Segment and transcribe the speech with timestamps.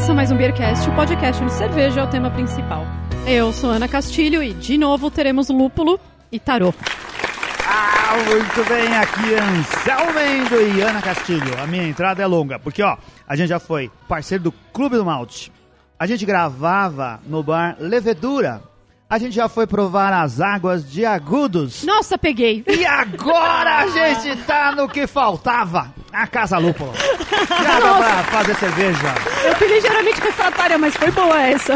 [0.00, 2.86] Começa mais um Beercast, o podcast onde cerveja é o tema principal.
[3.26, 6.00] Eu sou Ana Castilho e, de novo, teremos lúpulo
[6.32, 6.72] e tarô.
[7.66, 11.52] Ah, muito bem, aqui Anselmo Mendo e Ana Castilho.
[11.62, 12.96] A minha entrada é longa, porque ó,
[13.28, 15.52] a gente já foi parceiro do Clube do Malte.
[15.98, 18.62] A gente gravava no bar Levedura.
[19.10, 21.82] A gente já foi provar as águas de Agudos.
[21.82, 22.62] Nossa, peguei!
[22.68, 26.92] E agora a gente tá no que faltava, a Casa Lúpulo.
[27.60, 29.14] Já dá pra fazer cerveja.
[29.44, 31.74] Eu fui ligeiramente refratária, mas foi boa essa.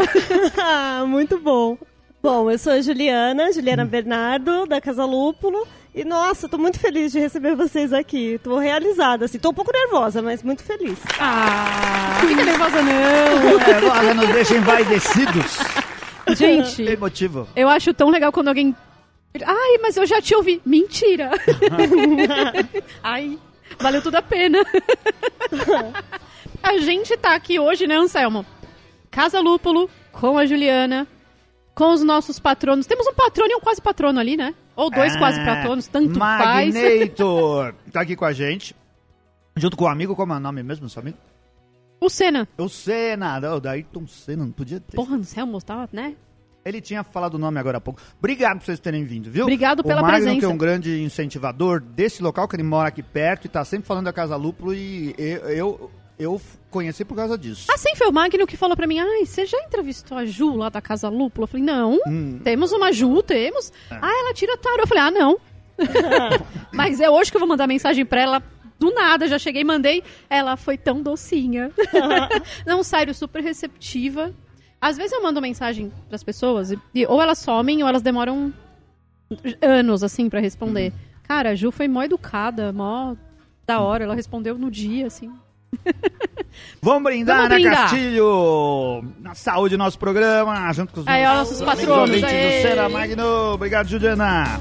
[0.57, 1.77] Ah, muito bom.
[2.23, 5.67] Bom, eu sou a Juliana, Juliana Bernardo, da Casa Lúpulo.
[5.93, 8.39] E, nossa, tô muito feliz de receber vocês aqui.
[8.43, 9.39] Tô realizada, assim.
[9.39, 10.97] Tô um pouco nervosa, mas muito feliz.
[11.19, 12.91] Ah, não fica nervosa não.
[12.91, 15.57] É, olha, nos deixa envaidecidos.
[16.35, 17.47] Gente, Emotivo.
[17.55, 18.75] eu acho tão legal quando alguém...
[19.45, 20.61] Ai, mas eu já te ouvi.
[20.65, 21.31] Mentira.
[23.03, 23.37] Ai,
[23.77, 24.59] valeu tudo a pena.
[26.63, 28.45] a gente tá aqui hoje, né, Anselmo?
[29.11, 31.05] Casa Lúpulo, com a Juliana,
[31.73, 32.85] com os nossos patronos.
[32.85, 34.55] Temos um patrono e um quase patrono ali, né?
[34.75, 36.73] Ou dois É, quase patronos, tanto faz.
[36.73, 38.75] Magnator tá aqui com a gente.
[39.55, 41.17] Junto com o amigo, como é o nome mesmo, seu amigo?
[41.99, 42.47] O Senna.
[42.57, 44.95] O Senna, o Ayrton Senna, não podia ter.
[44.95, 46.15] Porra, Anselmo, tá, né?
[46.65, 48.01] Ele tinha falado o nome agora há pouco.
[48.17, 49.43] Obrigado por vocês terem vindo, viu?
[49.43, 50.39] Obrigado pela o Magno, presença.
[50.39, 53.85] que é um grande incentivador desse local, que ele mora aqui perto e tá sempre
[53.87, 57.67] falando da Casa Lúpulo e eu, eu, eu conheci por causa disso.
[57.71, 60.69] Assim foi o Magno que falou pra mim: Ai, você já entrevistou a Ju lá
[60.69, 61.43] da Casa Lúpulo?
[61.43, 62.39] Eu falei: Não, Hum.
[62.43, 63.71] temos uma Ju, temos.
[63.91, 64.79] Ah, ela tira tarô.
[64.79, 65.37] Eu falei: Ah, não.
[66.73, 68.43] Mas é hoje que eu vou mandar mensagem pra ela.
[68.79, 70.03] Do nada, já cheguei mandei.
[70.27, 71.71] Ela foi tão docinha.
[72.65, 74.33] não, sério, super receptiva.
[74.85, 78.53] Às vezes eu mando mensagem pras pessoas e, e ou elas somem ou elas demoram
[79.59, 80.93] anos, assim, pra responder.
[81.23, 83.15] Cara, a Ju foi mó educada, mó
[83.65, 84.03] da hora.
[84.03, 85.33] Ela respondeu no dia, assim.
[86.83, 87.81] Vamos brindar, Vamos né, brindar.
[87.89, 89.03] Castilho?
[89.21, 93.53] Na saúde do nosso programa, junto com os Aí, ó, nossos patronos, Senna Magno.
[93.53, 94.59] Obrigado, Juliana.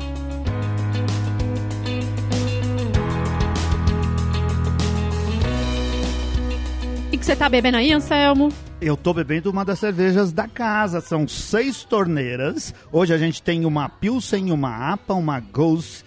[7.24, 8.52] Que você tá bebendo aí, Anselmo?
[8.82, 11.00] Eu tô bebendo uma das cervejas da casa.
[11.00, 12.74] São seis torneiras.
[12.92, 16.04] Hoje a gente tem uma Pilsen, uma APA, uma Ghost,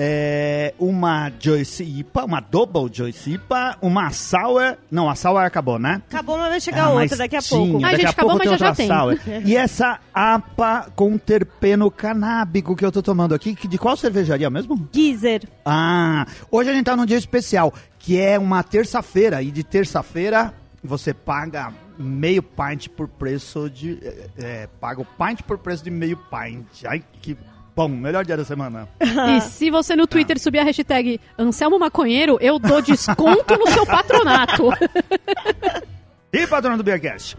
[0.00, 4.76] é, uma Joyce IPA, uma Double Joyce IPA, uma Sour.
[4.88, 6.00] Não, a Sour acabou, né?
[6.08, 7.80] Acabou, mas vai chegar Ah, outra daqui a tinha, pouco.
[7.80, 9.26] Daqui gente, a acabou, pouco mas tem já outra já tem.
[9.34, 9.42] sour.
[9.48, 14.48] E essa APA com terpeno canábico que eu tô tomando aqui, que- de qual cervejaria
[14.48, 14.88] mesmo?
[14.94, 15.42] Geezer.
[15.64, 19.42] Ah, hoje a gente tá num dia especial, que é uma terça-feira.
[19.42, 20.54] E de terça-feira
[20.84, 23.98] você paga meio pint por preço de.
[24.00, 26.84] É, é, paga o pint por preço de meio pint.
[26.86, 27.36] Ai, que
[27.78, 28.88] bom, melhor dia da semana.
[29.36, 33.86] E se você no Twitter subir a hashtag Anselmo Maconheiro, eu dou desconto no seu
[33.86, 34.64] patronato.
[36.30, 37.38] E patrão do Beercast?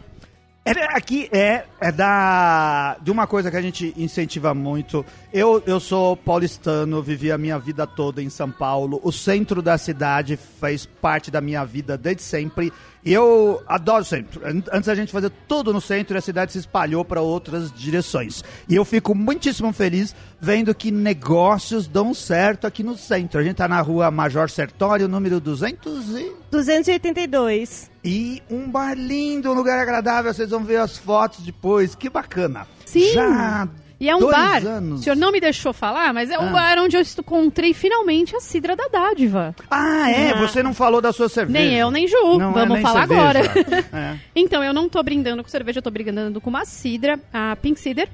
[0.77, 5.03] É, aqui é, é da de uma coisa que a gente incentiva muito.
[5.33, 8.99] Eu, eu sou paulistano, vivi a minha vida toda em São Paulo.
[9.03, 12.71] O centro da cidade fez parte da minha vida desde sempre.
[13.03, 14.45] E eu adoro o centro.
[14.45, 17.71] An- Antes a gente fazia tudo no centro e a cidade se espalhou para outras
[17.71, 18.43] direções.
[18.67, 23.39] E eu fico muitíssimo feliz vendo que negócios dão certo aqui no centro.
[23.39, 26.31] A gente tá na rua Major Sertório, número 200 e...
[26.51, 27.88] 282.
[28.03, 30.33] E um bar lindo, um lugar agradável.
[30.33, 31.95] Vocês vão ver as fotos depois.
[31.95, 32.65] Que bacana.
[32.85, 33.11] Sim.
[33.13, 33.67] Já
[33.99, 34.65] E é um dois bar.
[34.65, 35.01] anos.
[35.01, 36.51] O senhor não me deixou falar, mas é um Ah.
[36.51, 39.53] bar onde eu encontrei finalmente a Cidra da Dádiva.
[39.69, 40.33] Ah, é?
[40.35, 41.59] Você não falou da sua cerveja.
[41.59, 42.37] Nem eu, nem Ju.
[42.37, 43.21] Não é Vamos nem falar cerveja.
[43.21, 43.85] agora.
[43.93, 44.19] É.
[44.33, 47.77] Então, eu não tô brindando com cerveja, eu tô brindando com uma cidra, a Pink
[47.79, 48.07] Cider.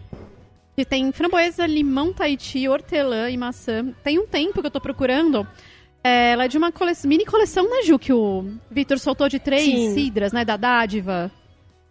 [0.75, 3.85] Que tem framboesa, limão, tahiti, hortelã e maçã.
[4.03, 5.47] Tem um tempo que eu tô procurando.
[6.05, 6.91] É, ela é de uma cole...
[7.05, 7.97] mini coleção, né, Ju?
[7.97, 9.93] Que o Vitor soltou de três Sim.
[9.95, 10.45] cidras, né?
[10.45, 11.31] Da dádiva.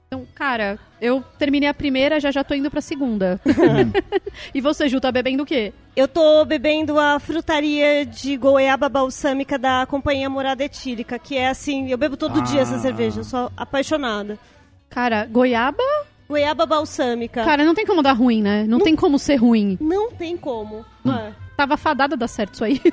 [0.06, 3.41] Então, cara, eu terminei a primeira, já já tô indo pra segunda.
[4.54, 5.72] e você, Ju, tá bebendo o quê?
[5.97, 11.91] Eu tô bebendo a frutaria de goiaba balsâmica da Companhia Morada Etílica, que é assim,
[11.91, 12.78] eu bebo todo dia essa Ah.
[12.78, 14.39] cerveja, eu sou apaixonada.
[14.89, 15.83] Cara, goiaba?
[16.28, 17.42] Goiaba balsâmica.
[17.42, 18.65] Cara, não tem como dar ruim, né?
[18.68, 19.77] Não, tem como ser ruim.
[19.80, 20.84] Não tem como.
[21.04, 21.43] É.
[21.56, 22.80] Tava fadada a dar certo isso aí.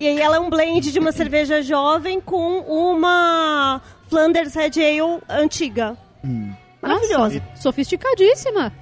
[0.00, 5.22] E aí ela é um blend de uma cerveja jovem com uma Flanders Red Ale
[5.28, 5.96] antiga.
[6.82, 7.36] Maravilhosa.
[7.38, 8.72] Nossa, sofisticadíssima.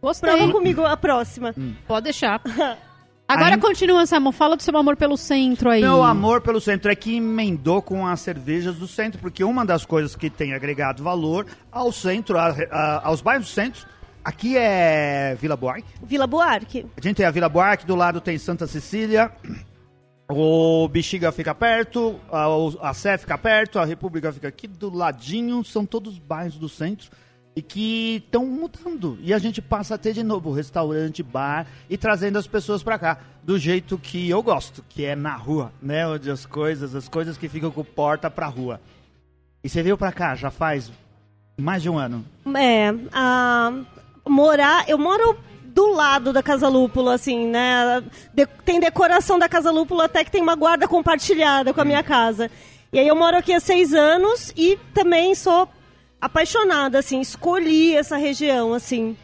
[0.00, 0.30] Gostei.
[0.30, 1.52] Prova comigo a próxima.
[1.88, 2.40] Pode deixar.
[3.26, 4.30] Agora Aí- continua, Samuel.
[4.30, 5.80] Fala do seu amor pelo centro aí.
[5.80, 9.84] Meu amor pelo centro é que emendou com as cervejas do centro, porque uma das
[9.84, 13.86] coisas que tem agregado valor ao centro, a- a- aos bairros do centro,
[14.24, 15.88] aqui é Vila Buarque.
[16.02, 16.86] Vila Buarque.
[16.96, 19.30] A gente tem a Vila Buarque, do lado tem Santa Cecília.
[20.28, 22.18] O Bexiga fica perto,
[22.80, 27.10] a, Sé fica perto, a República fica aqui do ladinho, são todos bairros do centro
[27.54, 29.18] e que estão mudando.
[29.20, 32.98] E a gente passa a ter de novo restaurante, bar e trazendo as pessoas pra
[32.98, 36.06] cá, do jeito que eu gosto, que é na rua, né?
[36.06, 38.80] Onde as coisas, as coisas que ficam com porta pra rua.
[39.62, 40.90] E você veio pra cá já faz
[41.56, 42.24] mais de um ano.
[42.56, 43.72] É, a,
[44.26, 44.88] morar.
[44.88, 48.02] Eu moro do lado da Casa Lúpulo, assim, né?
[48.32, 52.02] De- tem decoração da Casa Lúpulo até que tem uma guarda compartilhada com a minha
[52.02, 52.50] casa.
[52.92, 55.68] E aí eu moro aqui há seis anos e também sou
[56.20, 59.16] apaixonada, assim, escolhi essa região, assim,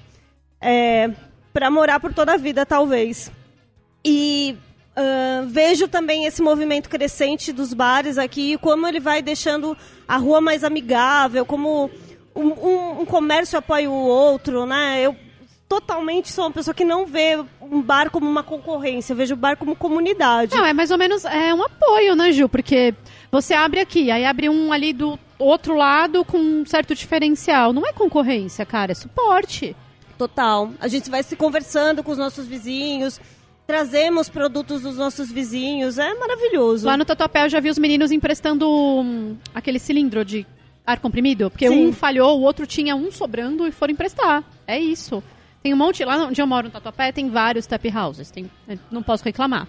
[0.61, 1.11] é,
[1.53, 3.31] para morar por toda a vida, talvez.
[4.05, 4.59] E
[4.97, 9.77] ah, vejo também esse movimento crescente dos bares aqui, como ele vai deixando
[10.07, 11.91] a rua mais amigável, como
[12.35, 15.01] um, um- um comércio apoia o outro, né?
[15.01, 15.17] Eu
[15.69, 19.37] totalmente sou uma pessoa que não vê um bar como uma concorrência, eu vejo o
[19.37, 20.55] bar como comunidade.
[20.57, 22.49] Não, é mais ou menos é um apoio, né, Ju?
[22.49, 22.93] Porque
[23.31, 27.73] você abre aqui, aí abre um ali do outro lado com um certo diferencial.
[27.73, 29.77] Não é concorrência, cara, é suporte.
[30.19, 30.71] Total.
[30.81, 33.21] A gente vai se conversando com os nossos vizinhos,
[33.65, 36.85] trazemos produtos dos nossos vizinhos, é maravilhoso.
[36.85, 40.45] Lá no Tatuapé eu já vi os meninos emprestando hum, aquele cilindro de
[40.91, 41.89] ar comprimido, porque Sim.
[41.89, 44.45] um falhou, o outro tinha um sobrando e foram emprestar.
[44.67, 45.23] É isso.
[45.63, 48.79] Tem um monte, lá onde eu moro no Tatuapé, tem vários tap houses, tem, eu
[48.91, 49.69] não posso reclamar.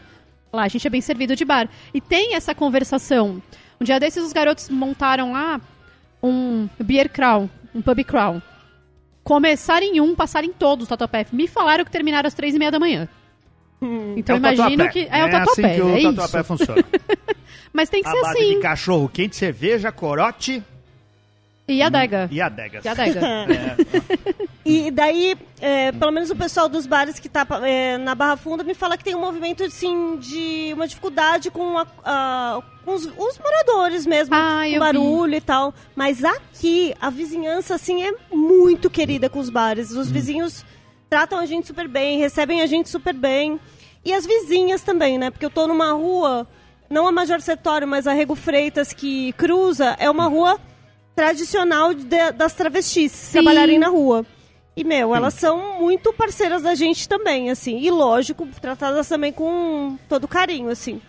[0.52, 1.70] Lá a gente é bem servido de bar.
[1.94, 3.42] E tem essa conversação.
[3.80, 5.62] Um dia desses os garotos montaram lá
[6.22, 8.42] um beer crawl, um pub crawl.
[9.24, 11.26] Começaram em um, passaram em todos os Tatuapé.
[11.32, 13.08] Me falaram que terminaram às três e meia da manhã.
[14.16, 15.08] Então É o imagino que...
[15.10, 16.48] É, o assim Tatuapé, que o é tatuapé isso.
[16.48, 16.86] funciona.
[17.74, 18.56] Mas tem que a ser base assim.
[18.56, 20.62] de cachorro quente, cerveja, corote
[21.74, 22.28] E adega.
[22.32, 22.84] e adegas.
[22.86, 23.20] E adega.
[23.52, 28.38] É, E daí, é, pelo menos o pessoal dos bares que tá é, na Barra
[28.38, 32.94] Funda me fala que tem um movimento, assim, de uma dificuldade com, a- a- com
[32.94, 35.74] os, os moradores mesmo, Ah, com eu barulho e tal.
[35.96, 39.92] Mas aqui, a vizinhança, assim, é muito querida com os bares.
[39.96, 40.00] Hum.
[40.00, 40.64] Os vizinhos
[41.10, 43.60] tratam a gente super bem, recebem a gente super bem.
[44.06, 45.30] E as vizinhas também, né?
[45.32, 46.48] Porque eu tô numa rua,
[46.90, 50.60] não a Major Sertório, mas a Rego Freitas que cruza, é uma rua
[51.16, 54.26] tradicional de- das travestis trabalharem na rua.
[54.76, 57.80] E, meu, elas são muito parceiras da gente também, assim.
[57.80, 61.02] E, lógico, tratadas também com todo carinho, assim.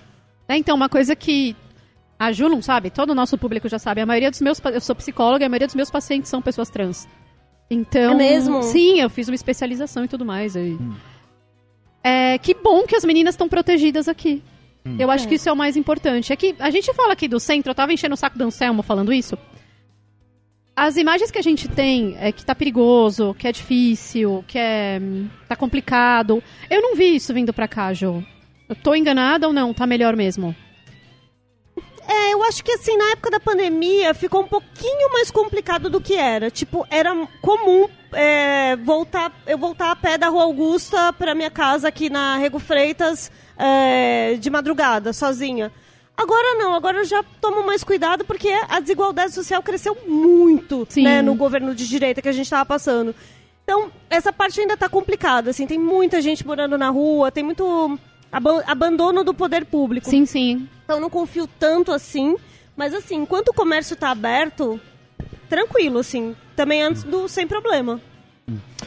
[0.49, 1.55] É, então, uma coisa que
[2.19, 4.01] a Ju não sabe, todo o nosso público já sabe.
[4.01, 4.61] A maioria dos meus...
[4.65, 7.09] Eu sou psicóloga e a maioria dos meus pacientes são pessoas trans.
[7.71, 8.13] Então...
[8.13, 8.63] É mesmo?
[8.65, 10.57] Sim, eu fiz uma especialização e tudo mais.
[10.57, 10.77] aí.
[12.03, 14.43] É, que bom que as meninas estão protegidas aqui.
[14.99, 16.33] Eu acho que isso é o mais importante.
[16.33, 18.83] É que a gente fala aqui do centro, eu tava enchendo o saco do Anselmo
[18.83, 19.39] falando isso.
[20.75, 25.01] As imagens que a gente tem é que tá perigoso, que é difícil, que é
[25.47, 26.43] tá complicado.
[26.71, 28.25] Eu não vi isso vindo pra cá, Jo.
[28.69, 29.75] Eu tô enganada ou não?
[29.75, 30.57] Tá melhor mesmo?
[32.09, 36.01] É, eu acho que, assim, na época da pandemia ficou um pouquinho mais complicado do
[36.01, 36.51] que era.
[36.51, 41.89] Tipo, era comum é, voltar, eu voltar a pé da Rua Augusta pra minha casa
[41.89, 45.71] aqui na Rego Freitas é, de madrugada, sozinha.
[46.23, 51.21] Agora não, agora eu já tomo mais cuidado porque a desigualdade social cresceu muito né,
[51.23, 53.15] no governo de direita que a gente estava passando.
[53.65, 57.99] Então, essa parte ainda tá complicada, assim, tem muita gente morando na rua, tem muito
[58.31, 60.09] aba- abandono do poder público.
[60.09, 60.69] Sim, sim.
[60.85, 62.37] Então eu não confio tanto assim.
[62.77, 64.81] Mas assim, enquanto o comércio tá aberto,
[65.49, 66.35] tranquilo, assim.
[66.57, 68.01] Também antes do sem problema.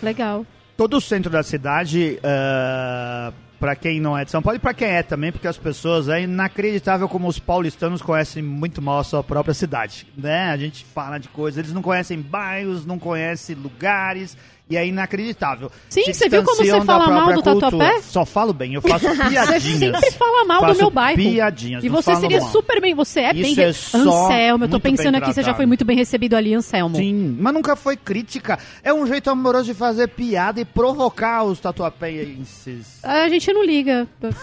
[0.01, 0.45] Legal.
[0.77, 3.31] todo o centro da cidade, ah,
[3.65, 6.07] pra quem não é de São Paulo e pra quem é também, porque as pessoas
[6.07, 10.51] é inacreditável como os paulistanos conhecem muito mal a sua própria cidade, né?
[10.51, 14.37] A gente fala de coisas, eles não conhecem bairros, não conhecem lugares.
[14.67, 15.71] E é inacreditável.
[15.89, 17.69] Sim, Se você viu como você fala mal do cultura.
[17.71, 18.01] Tatuapé?
[18.01, 19.61] Só falo bem, eu faço piadinhas.
[19.61, 21.17] Você sempre fala mal do meu bairro.
[21.17, 22.49] piadinhas, E você seria mal.
[22.49, 22.95] super bem.
[22.95, 23.51] Você é bem.
[23.51, 25.95] Isso é re- só Anselmo, eu tô bem pensando aqui, você já foi muito bem
[25.95, 26.95] recebido ali, Anselmo.
[26.97, 28.57] Sim, mas nunca foi crítica.
[28.83, 32.99] É um jeito amoroso de fazer piada e provocar os tatuapeienses.
[33.03, 34.07] A gente não liga.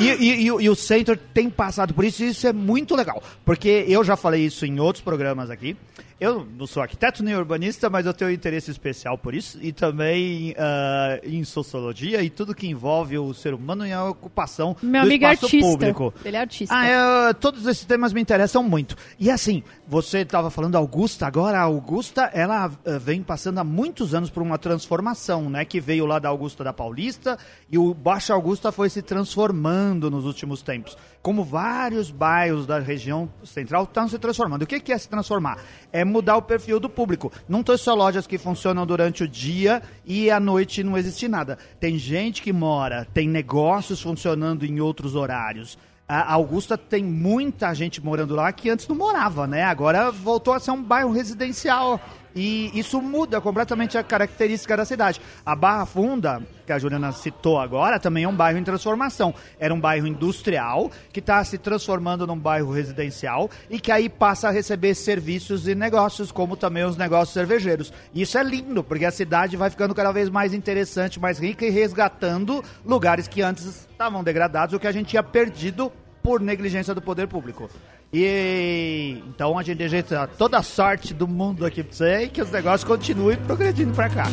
[0.00, 2.96] E, e- e o- e o Centro tem passado por isso e isso é muito
[2.96, 3.22] legal.
[3.44, 5.76] Porque eu já falei isso em outros programas aqui.
[6.18, 9.58] Eu não sou arquiteto nem urbanista, mas eu tenho interesse especial por isso.
[9.60, 14.74] E também ah, em sociologia e tudo que envolve o ser humano e a ocupação
[14.82, 15.68] Meu do amigo espaço artista.
[15.68, 16.14] público.
[16.24, 16.74] Ele é artista.
[16.74, 18.96] Ah, é, todos esses temas me interessam muito.
[19.20, 24.14] E assim, você estava falando Augusta, agora a Augusta, ela eh, vem passando há muitos
[24.14, 25.66] anos por uma transformação, né?
[25.66, 27.38] Que veio lá da Augusta da Paulista
[27.70, 30.96] e o Baixa Augusta foi se transformando nos últimos tempos.
[31.20, 34.62] Como vários bairros da região central estão se transformando.
[34.62, 35.58] O que que é se transformar?
[35.92, 37.32] É mudar o perfil do público.
[37.48, 41.58] Não tem só lojas que funcionam durante o dia e à noite não existe nada.
[41.78, 45.78] Tem gente que mora, tem negócios funcionando em outros horários.
[46.08, 49.64] A Augusta tem muita gente morando lá que antes não morava, né?
[49.64, 52.00] Agora voltou a ser um bairro residencial.
[52.36, 55.22] E isso muda completamente a característica da cidade.
[55.44, 59.34] A Barra Funda, que a Juliana citou agora, também é um bairro em transformação.
[59.58, 64.48] Era um bairro industrial que está se transformando num bairro residencial e que aí passa
[64.48, 67.90] a receber serviços e negócios, como também os negócios cervejeiros.
[68.12, 71.64] E isso é lindo, porque a cidade vai ficando cada vez mais interessante, mais rica
[71.64, 75.90] e resgatando lugares que antes estavam degradados ou que a gente tinha perdido
[76.22, 77.70] por negligência do poder público.
[78.12, 82.40] E então a gente deseja toda a sorte do mundo aqui pra você e que
[82.40, 84.24] os negócios continuem progredindo pra cá.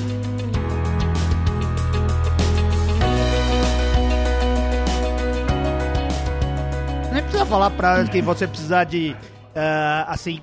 [7.12, 9.16] Nem precisa falar pra quem você precisar de,
[9.56, 10.42] uh, assim,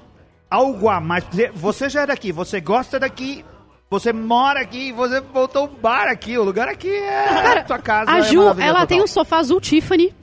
[0.51, 1.25] algo a mais.
[1.55, 3.45] Você já é daqui, você gosta daqui,
[3.89, 8.11] você mora aqui, você voltou um bar aqui, o lugar aqui é Cara, tua casa.
[8.11, 8.87] A é Ju, ela total.
[8.87, 10.15] tem um sofá azul Tiffany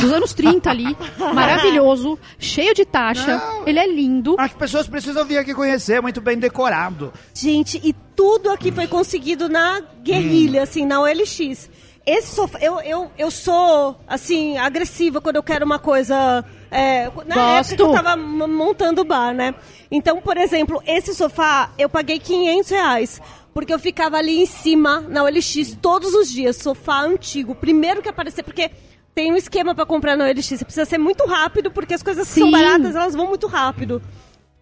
[0.00, 0.96] dos anos 30 ali,
[1.34, 3.36] maravilhoso, cheio de taxa.
[3.36, 3.66] Não.
[3.66, 4.36] Ele é lindo.
[4.38, 7.12] As pessoas precisam vir aqui conhecer, muito bem decorado.
[7.32, 10.64] Gente, e tudo aqui foi conseguido na guerrilha, hum.
[10.64, 11.70] assim, na OLX.
[12.06, 16.44] Esse sofá, eu, eu, eu sou, assim, agressiva quando eu quero uma coisa.
[16.70, 17.72] É, na Gosto.
[17.72, 19.54] época que eu tava montando o bar, né?
[19.90, 23.20] Então, por exemplo, esse sofá eu paguei 500 reais.
[23.54, 26.56] Porque eu ficava ali em cima, na OLX, todos os dias.
[26.56, 27.54] Sofá antigo.
[27.54, 28.68] Primeiro que aparecer, porque
[29.14, 30.46] tem um esquema para comprar no OLX.
[30.46, 34.02] Você precisa ser muito rápido, porque as coisas que são baratas, elas vão muito rápido.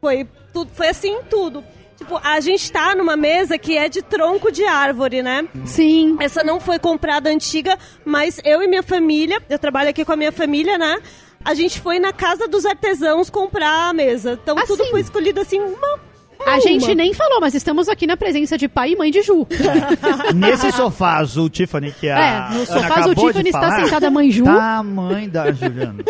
[0.00, 1.64] Foi, tudo, foi assim tudo.
[1.96, 5.46] Tipo, a gente tá numa mesa que é de tronco de árvore, né?
[5.64, 6.16] Sim.
[6.18, 10.16] Essa não foi comprada antiga, mas eu e minha família, eu trabalho aqui com a
[10.16, 11.00] minha família, né?
[11.44, 14.38] A gente foi na casa dos artesãos comprar a mesa.
[14.42, 14.66] Então assim.
[14.66, 16.00] tudo foi escolhido assim, uma
[16.46, 19.46] a gente nem falou, mas estamos aqui na presença de pai e mãe de Ju.
[20.34, 24.30] Nesse sofá azul Tiffany que a É, no sofá azul Tiffany está sentada a mãe
[24.30, 24.44] Ju.
[24.44, 26.04] Tá a mãe da Juliana.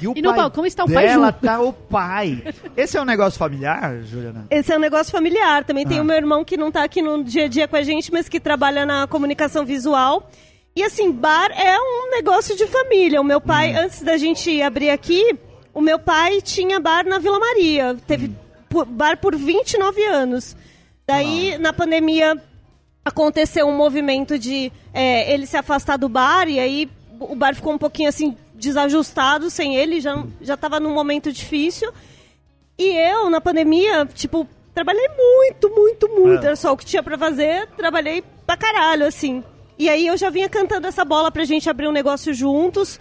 [0.00, 1.14] E, o e no balcão está o pai Ju.
[1.14, 2.42] Ela tá o pai.
[2.76, 4.46] Esse é um negócio familiar, Juliana?
[4.50, 5.64] Esse é um negócio familiar.
[5.64, 5.88] Também ah.
[5.88, 8.12] tem o meu irmão que não tá aqui no dia a dia com a gente,
[8.12, 10.30] mas que trabalha na comunicação visual.
[10.74, 13.20] E assim, bar é um negócio de família.
[13.20, 13.80] O meu pai, hum.
[13.80, 15.36] antes da gente abrir aqui,
[15.74, 17.96] o meu pai tinha bar na Vila Maria.
[18.06, 20.56] Teve hum por, bar por 29 anos.
[21.06, 22.36] Daí, na pandemia,
[23.04, 27.72] aconteceu um movimento de é, ele se afastar do bar e aí o bar ficou
[27.72, 31.92] um pouquinho assim desajustado sem ele, já, já tava num momento difícil.
[32.76, 36.42] E eu, na pandemia, tipo, trabalhei muito, muito, muito.
[36.44, 36.46] É.
[36.46, 39.42] Era só o que tinha pra fazer, trabalhei pra caralho, assim.
[39.78, 43.00] E aí eu já vinha cantando essa bola pra gente abrir um negócio juntos,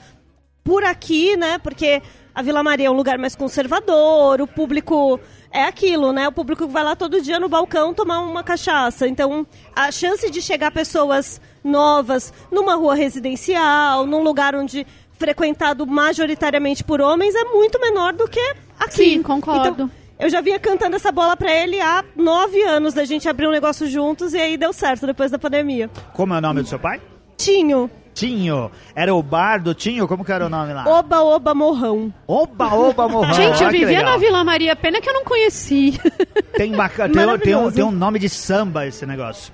[0.64, 1.58] por aqui, né?
[1.60, 2.02] Porque
[2.34, 5.20] a Vila Maria é um lugar mais conservador, o público
[5.52, 6.28] é aquilo, né?
[6.28, 9.08] O público vai lá todo dia no balcão tomar uma cachaça.
[9.08, 14.86] Então, a chance de chegar pessoas novas numa rua residencial, num lugar onde
[15.18, 18.96] frequentado majoritariamente por homens é muito menor do que aqui.
[18.96, 19.68] Sim, concordo.
[19.68, 23.48] Então, eu já vinha cantando essa bola pra ele há nove anos da gente abrir
[23.48, 25.90] um negócio juntos e aí deu certo depois da pandemia.
[26.14, 27.00] Como é o nome do seu pai?
[27.38, 27.90] Tinho.
[28.18, 28.72] Tinho.
[28.96, 30.08] Era o bar do Tinho?
[30.08, 30.86] Como que era o nome lá?
[30.88, 32.12] Oba Oba Morrão.
[32.26, 33.34] Oba Oba Morrão.
[33.34, 36.00] Gente, eu vivia na Vila Maria, pena que eu não conheci.
[36.56, 39.54] Tem, tem, tem, um, tem um nome de samba esse negócio.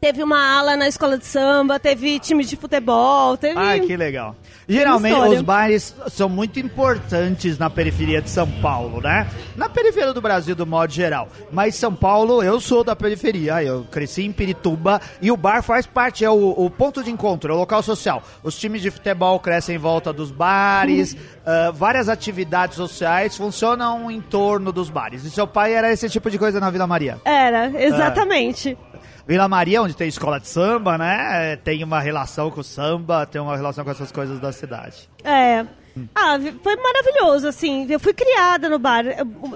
[0.00, 3.58] Teve uma ala na escola de samba, teve time de futebol, teve...
[3.58, 4.36] Ai, que legal.
[4.68, 9.26] Geralmente os bares são muito importantes na periferia de São Paulo, né?
[9.56, 11.28] Na periferia do Brasil, do modo geral.
[11.50, 15.84] Mas São Paulo, eu sou da periferia, eu cresci em Pirituba e o bar faz
[15.84, 18.22] parte, é o, o ponto de encontro, é o local social.
[18.44, 24.20] Os times de futebol crescem em volta dos bares, uh, várias atividades sociais funcionam em
[24.20, 25.24] torno dos bares.
[25.24, 27.18] E seu pai era esse tipo de coisa na Vila Maria?
[27.24, 28.74] Era, exatamente.
[28.74, 28.87] Uh.
[29.28, 31.54] Vila Maria, onde tem escola de samba, né?
[31.56, 35.06] Tem uma relação com o samba, tem uma relação com essas coisas da cidade.
[35.22, 35.66] É.
[36.14, 37.86] Ah, foi maravilhoso, assim.
[37.90, 39.04] Eu fui criada no bar.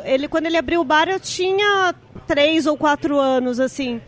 [0.05, 1.95] Ele, quando ele abriu o bar, eu tinha
[2.27, 3.99] três ou quatro anos, assim.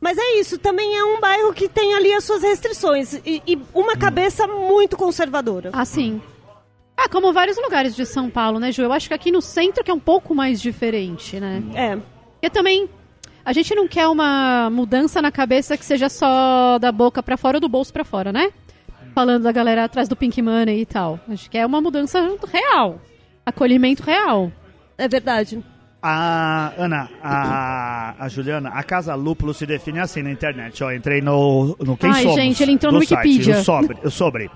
[0.00, 3.60] Mas é isso, também é um bairro que tem ali as suas restrições e, e
[3.74, 5.70] uma cabeça muito conservadora.
[5.72, 6.22] Ah, sim.
[6.96, 8.82] Ah, como vários lugares de São Paulo, né, Ju?
[8.82, 11.60] Eu acho que aqui no centro que é um pouco mais diferente, né?
[11.74, 11.98] É.
[12.40, 12.88] Eu também
[13.44, 17.56] a gente não quer uma mudança na cabeça que seja só da boca para fora
[17.56, 18.50] ou do bolso para fora, né?
[19.14, 21.20] Falando da galera atrás do Pink Money e tal.
[21.28, 22.20] A gente quer uma mudança
[22.50, 23.00] real.
[23.44, 24.50] Acolhimento real.
[24.96, 25.62] É verdade.
[26.00, 30.82] A Ana, a, a Juliana, a Casa Lúpulo se define assim na internet.
[30.82, 32.36] Ó, entrei no, no Quem Ai, Somos.
[32.36, 33.54] gente, ele entrou no Wikipedia.
[33.54, 34.50] Site, o sobre, o sobre.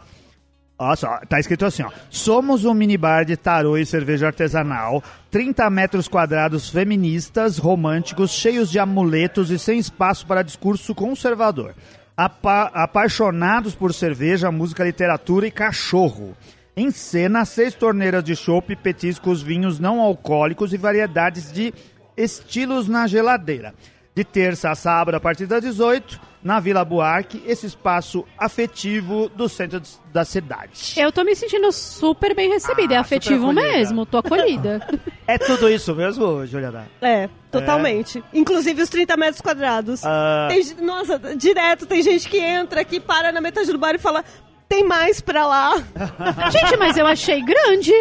[0.78, 1.90] Olha só, tá escrito assim, ó.
[2.10, 8.78] Somos um minibar de tarô e cerveja artesanal, 30 metros quadrados feministas, românticos, cheios de
[8.78, 11.74] amuletos e sem espaço para discurso conservador.
[12.14, 16.36] Apa apaixonados por cerveja, música, literatura e cachorro.
[16.76, 21.72] Em cena, seis torneiras de chopp, petiscos, vinhos não alcoólicos e variedades de
[22.14, 23.74] estilos na geladeira.
[24.14, 29.48] De terça a sábado, a partir das 18, na Vila Buarque, esse espaço afetivo do
[29.48, 30.94] centro da cidade.
[30.96, 32.94] Eu tô me sentindo super bem recebida.
[32.94, 33.78] é Ah, afetivo super acolhida.
[33.78, 34.88] mesmo, tô acolhida.
[35.28, 36.86] É tudo isso mesmo, Juliana?
[37.02, 38.22] É, totalmente.
[38.32, 40.02] Inclusive os 30 metros quadrados.
[40.04, 40.46] Ah.
[40.48, 44.24] Tem nossa, direto tem gente que entra aqui, para na metade do bar e fala:
[44.68, 45.74] tem mais pra lá.
[46.52, 47.92] Gente, mas eu achei grande.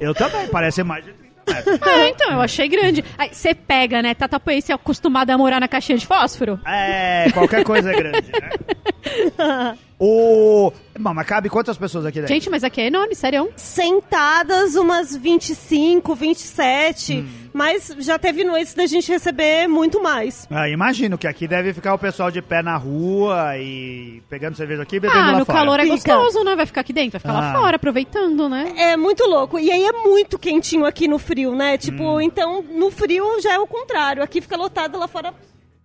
[0.00, 1.23] Eu também, parece mais de 30 metros.
[1.46, 3.04] É, então, eu achei grande.
[3.30, 4.14] Você pega, né?
[4.14, 6.58] Tata Poense é acostumada a morar na caixinha de fósforo.
[6.66, 9.76] É, qualquer coisa é grande, né?
[9.98, 10.72] O...
[10.98, 12.34] Bom, mas cabe quantas pessoas aqui dentro?
[12.34, 13.48] Gente, mas aqui é enorme, sério.
[13.56, 17.14] Sentadas umas 25, 27.
[17.18, 17.28] Hum.
[17.52, 20.46] Mas já teve noites da gente receber muito mais.
[20.50, 24.82] Ah, imagino que aqui deve ficar o pessoal de pé na rua e pegando cerveja
[24.82, 25.58] aqui e bebendo Ah, lá no fora.
[25.58, 26.16] calor é Fica.
[26.16, 26.56] gostoso, né?
[26.56, 27.60] Vai ficar aqui dentro, vai ficar lá Ah.
[27.60, 28.72] fora, aproveitando, né?
[28.76, 29.58] É muito louco.
[29.60, 31.78] E aí é muito quentinho aqui no frio, né?
[31.78, 32.20] Tipo, Hum.
[32.20, 34.22] então no frio já é o contrário.
[34.22, 35.32] Aqui fica lotado, lá fora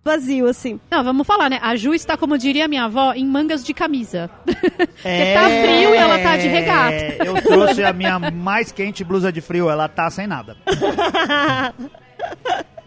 [0.04, 0.80] vazio, assim.
[0.90, 1.58] Não, vamos falar, né?
[1.62, 4.30] A Ju está, como diria minha avó, em mangas de camisa.
[4.44, 7.16] Porque É, tá frio e ela tá de regata.
[7.24, 10.56] Eu trouxe a minha mais quente blusa de frio, ela tá sem nada.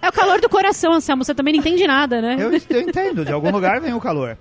[0.02, 1.24] É o calor do coração, Anselmo.
[1.24, 2.36] Você também não entende nada, né?
[2.40, 4.38] Eu, eu entendo, de algum lugar vem o calor.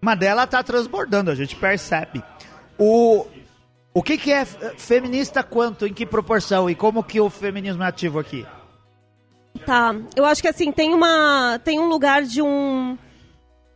[0.00, 2.22] Mas dela tá transbordando, a gente percebe.
[2.78, 3.26] O,
[3.92, 7.86] o que, que é feminista quanto, em que proporção e como que o feminismo é
[7.86, 8.46] ativo aqui?
[9.64, 9.94] Tá.
[10.14, 11.60] Eu acho que assim, tem uma.
[11.64, 12.96] Tem um lugar de um.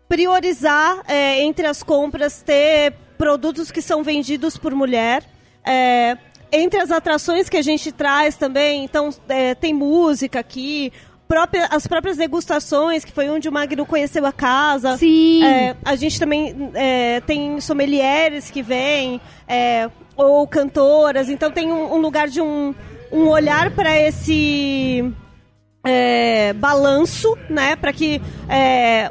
[0.09, 5.23] Priorizar é, entre as compras ter produtos que são vendidos por mulher.
[5.65, 6.17] É,
[6.51, 10.93] entre as atrações que a gente traz também, então é, tem música aqui,
[11.29, 14.97] própria- as próprias degustações, que foi onde o Magno conheceu a casa.
[14.97, 15.45] Sim.
[15.45, 21.95] É, a gente também é, tem sommeliers que vêm, é, ou cantoras, então tem um,
[21.95, 22.75] um lugar de um,
[23.13, 25.05] um olhar para esse
[25.85, 29.11] é, balanço, né, para que é,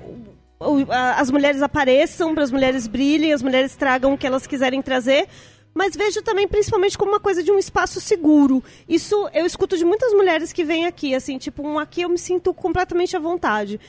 [1.17, 5.27] as mulheres apareçam, para as mulheres brilhem, as mulheres tragam o que elas quiserem trazer.
[5.73, 8.63] Mas vejo também principalmente como uma coisa de um espaço seguro.
[8.88, 12.17] Isso eu escuto de muitas mulheres que vêm aqui, assim, tipo, um aqui eu me
[12.17, 13.79] sinto completamente à vontade.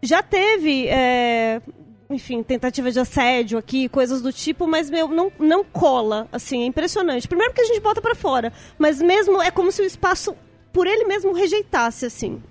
[0.00, 1.60] Já teve, é,
[2.08, 6.66] enfim, tentativa de assédio aqui, coisas do tipo, mas, meu, não, não cola, assim, é
[6.66, 7.26] impressionante.
[7.26, 10.34] Primeiro porque a gente bota pra fora, mas mesmo é como se o espaço,
[10.76, 12.42] por ele mesmo, rejeitasse, assim.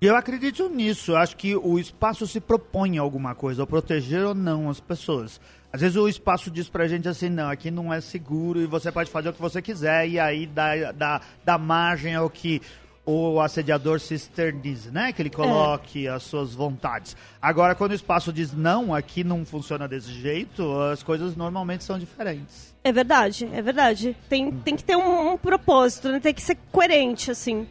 [0.00, 1.12] Eu acredito nisso.
[1.12, 4.80] Eu acho que o espaço se propõe a alguma coisa, ou proteger ou não as
[4.80, 5.40] pessoas.
[5.72, 8.90] Às vezes o espaço diz pra gente assim, não, aqui não é seguro e você
[8.90, 12.60] pode fazer o que você quiser, e aí dá, dá, dá margem ao que
[13.04, 15.12] o assediador se externize, né?
[15.12, 17.16] Que ele coloque as suas vontades.
[17.40, 21.96] Agora, quando o espaço diz não, aqui não funciona desse jeito, as coisas normalmente são
[21.96, 22.74] diferentes.
[22.86, 24.16] É verdade, é verdade.
[24.28, 26.20] Tem, tem que ter um, um propósito, né?
[26.20, 27.66] Tem que ser coerente, assim.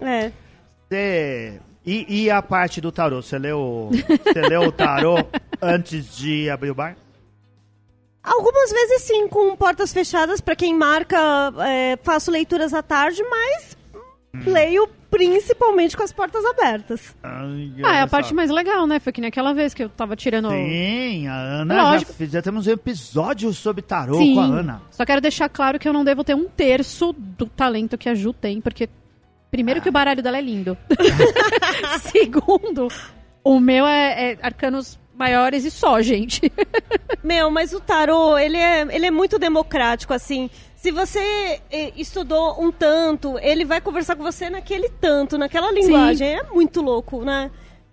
[0.00, 0.32] É.
[1.86, 3.22] E, e a parte do tarô?
[3.22, 3.90] Você leu,
[4.24, 5.14] você leu o tarô
[5.62, 6.96] antes de abrir o bar?
[8.24, 11.16] Algumas vezes sim, com portas fechadas, pra quem marca,
[11.64, 13.75] é, faço leituras à tarde, mas
[14.44, 17.14] leio principalmente com as portas abertas.
[17.22, 18.98] Ai, Ah, é a parte mais legal, né?
[18.98, 20.50] Foi que nem aquela vez que eu tava tirando.
[20.50, 22.12] Sim, a Ana já, Lógico.
[22.12, 24.34] fez, já temos um episódio sobre tarô Sim.
[24.34, 24.82] com a Ana.
[24.90, 28.14] Só quero deixar claro que eu não devo ter um terço do talento que a
[28.14, 28.88] Ju tem, porque
[29.50, 30.76] primeiro que o baralho dela é lindo.
[32.12, 32.88] Segundo,
[33.42, 36.52] o meu é, é arcanos maiores e só, gente.
[37.24, 40.48] Meu, mas o tarô, ele é, ele é muito democrático, assim.
[40.86, 46.36] Se você eh, estudou um tanto, ele vai conversar com você naquele tanto, naquela linguagem.
[46.36, 47.50] É muito louco, né?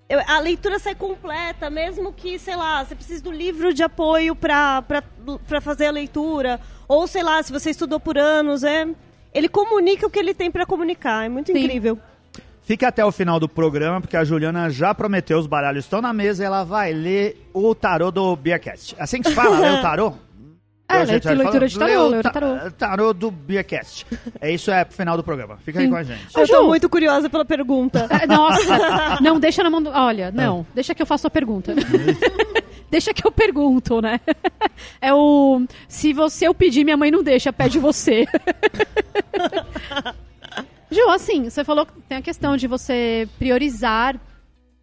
[0.08, 4.36] Eu- a leitura sai completa, mesmo que, sei lá, você precisa do livro de apoio
[4.36, 4.84] pra
[5.60, 6.60] fazer a leitura.
[6.88, 8.88] Ou, sei lá, se você estudou por anos, é...
[9.34, 11.26] Ele comunica o que ele tem pra comunicar.
[11.26, 11.58] É muito Sim.
[11.64, 11.98] incrível.
[12.62, 16.14] Fique até o final do programa, porque a Juliana já prometeu, os baralhos estão na
[16.14, 18.96] mesa e ela vai ler o tarô do Beercast.
[19.00, 20.14] Assim que se fala, ler o tarô?
[20.90, 22.72] É, Hoje a gente leitura de tarô, leitura ta- de tarô.
[22.72, 24.06] tarô do Beercast.
[24.40, 25.58] É isso, é pro final do programa.
[25.58, 25.92] Fica aí Sim.
[25.92, 26.28] com a gente.
[26.38, 26.54] Eu Ju.
[26.54, 28.08] tô muito curiosa pela pergunta.
[28.22, 29.90] É, Nossa, não, deixa na mão do...
[29.90, 31.74] Olha, não, deixa que eu faço a pergunta.
[32.92, 34.20] deixa que eu pergunto, né?
[35.02, 35.66] É o...
[35.88, 38.26] Se você eu pedir, minha mãe não deixa, pede você.
[40.92, 44.16] Ju, assim, você falou que tem a questão de você priorizar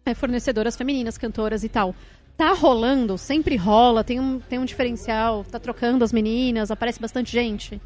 [0.05, 1.95] é, fornecedoras femininas, cantoras e tal.
[2.37, 7.31] Tá rolando, sempre rola, tem um, tem um diferencial, tá trocando as meninas, aparece bastante
[7.31, 7.79] gente.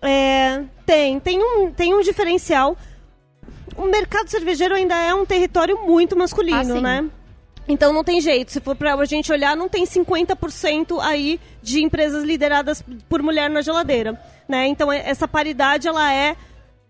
[0.00, 2.76] É, tem, tem um, tem um diferencial.
[3.76, 7.10] O mercado cervejeiro ainda é um território muito masculino, Ah, né?
[7.68, 8.52] Então não tem jeito.
[8.52, 13.62] Se for pra gente olhar, não tem 50% aí de empresas lideradas por mulher na
[13.62, 14.66] geladeira, né?
[14.66, 16.36] Então é- essa paridade ela é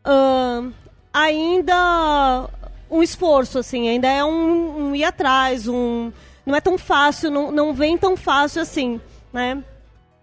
[0.05, 0.73] ahn,
[1.13, 2.49] ainda
[2.91, 6.11] um esforço, assim, ainda é um, um ir atrás, um
[6.47, 9.01] não é tão fácil, não, não vem tão fácil assim,
[9.33, 9.63] né?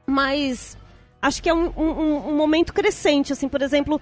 [0.05, 0.77] Mas
[1.21, 4.01] acho que é um, um- um momento crescente, assim, por exemplo,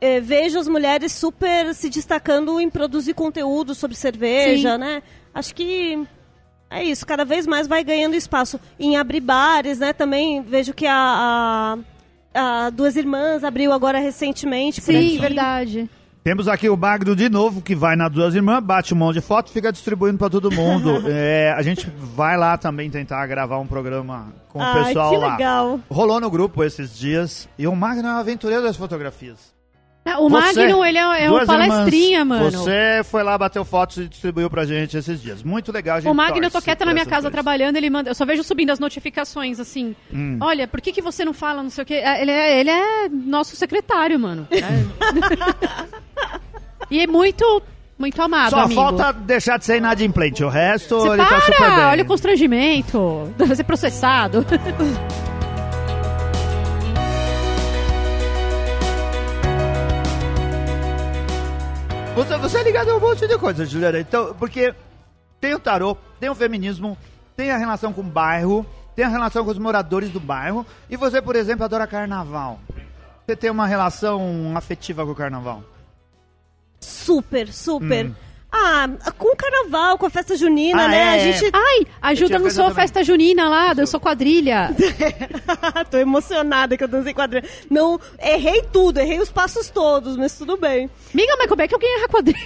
[0.00, 4.78] eh, vejo as mulheres super se destacando em produzir conteúdo sobre cerveja, Sim.
[4.78, 5.02] né?
[5.34, 6.06] Acho que
[6.70, 9.92] é isso, cada vez mais vai ganhando espaço em abrir bares, né?
[9.92, 11.78] Também vejo que a,
[12.34, 14.80] a, a Duas Irmãs abriu agora recentemente.
[14.80, 15.88] por Sim, verdade.
[16.26, 19.20] Temos aqui o Magno de novo, que vai nas duas irmãs, bate um monte de
[19.20, 20.96] foto, fica distribuindo pra todo mundo.
[21.06, 25.16] É, a gente vai lá também tentar gravar um programa com o Ai, pessoal que
[25.18, 25.32] lá.
[25.36, 25.80] legal.
[25.88, 29.54] Rolou no grupo esses dias e o Magno é um aventureiro das fotografias.
[30.08, 32.58] Ah, O Você, Magno, ele é, é um palestrinha, irmãs, mano.
[32.62, 35.42] Você foi lá, bateu fotos e distribuiu pra gente esses dias.
[35.42, 37.32] Muito legal, a gente O Magno, eu tô quieta na minha casa coisas.
[37.32, 38.08] trabalhando, ele manda.
[38.10, 39.96] Eu só vejo subindo as notificações, assim.
[40.14, 40.38] Hum.
[40.40, 42.02] Olha, por que, que você não fala, não sei o quê?
[42.04, 44.46] Ah, Ele é, ele é nosso secretário, mano.
[44.56, 46.38] É.
[46.90, 47.62] e é muito,
[47.98, 48.80] muito amado, Só amigo.
[48.80, 50.44] falta deixar de ser inadimplente.
[50.44, 51.68] O resto, Você ele tá super bem.
[51.68, 51.88] para!
[51.90, 53.34] Olha o constrangimento.
[53.36, 54.46] Vai ser processado.
[62.16, 64.00] Você, você é ligado a um monte de coisa, Juliana.
[64.00, 64.74] Então, porque
[65.38, 66.96] tem o tarô, tem o feminismo,
[67.36, 70.64] tem a relação com o bairro, tem a relação com os moradores do bairro.
[70.88, 72.58] E você, por exemplo, adora carnaval.
[73.26, 75.62] Você tem uma relação afetiva com o carnaval?
[76.80, 78.06] Super, super.
[78.06, 78.14] Hum.
[78.50, 80.96] Ah, com o carnaval, com a festa junina, Ah, né?
[80.98, 81.50] é, A gente.
[81.52, 84.70] Ai, ajuda, não sou festa junina lá, dançou quadrilha.
[85.90, 87.44] Tô emocionada que eu dancei quadrilha.
[87.70, 90.88] Não, errei tudo, errei os passos todos, mas tudo bem.
[91.12, 92.38] Miga, mas como é que alguém erra quadrilha?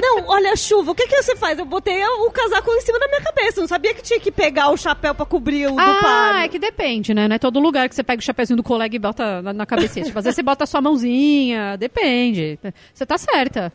[0.00, 1.58] Não, olha a chuva, o que que você faz?
[1.58, 4.32] Eu botei o casaco em cima da minha cabeça, eu não sabia que tinha que
[4.32, 6.38] pegar o chapéu pra cobrir o do Ah, paro.
[6.38, 7.28] é que depende, né?
[7.28, 9.66] Não é todo lugar que você pega o chapéuzinho do colega e bota na, na
[9.66, 10.00] cabeça.
[10.00, 12.58] Tipo, às vezes você bota a sua mãozinha, depende.
[12.92, 13.72] Você tá certa.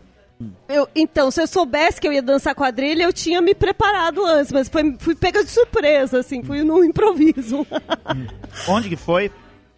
[0.69, 4.51] Eu- então, se eu soubesse que eu ia dançar quadrilha, eu tinha me preparado antes,
[4.51, 7.65] mas foi, fui pega de surpresa, assim, fui no improviso.
[8.67, 9.31] Onde que foi?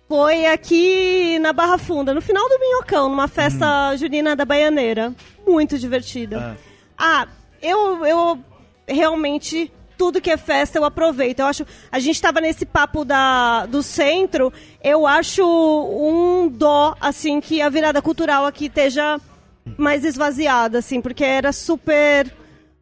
[0.07, 5.13] Foi aqui na Barra Funda, no final do Minhocão, numa festa junina da Baianeira.
[5.47, 6.57] Muito divertida.
[6.97, 7.27] Ah,
[7.61, 8.39] eu, eu
[8.87, 9.71] realmente.
[9.97, 11.39] Tudo que é festa eu aproveito.
[11.41, 11.65] Eu acho.
[11.91, 14.51] A gente tava nesse papo da, do centro.
[14.81, 19.19] Eu acho um dó, assim, que a virada cultural aqui esteja
[19.77, 22.31] mais esvaziada, assim, porque era super.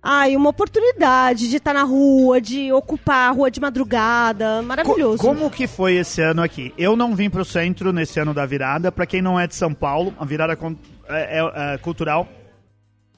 [0.01, 4.61] Ai, uma oportunidade de estar na rua, de ocupar a rua de madrugada.
[4.61, 5.17] Maravilhoso.
[5.17, 6.73] Co- como que foi esse ano aqui?
[6.77, 8.91] Eu não vim pro centro nesse ano da virada.
[8.91, 10.57] Pra quem não é de São Paulo, a virada
[11.09, 12.27] é- é- é cultural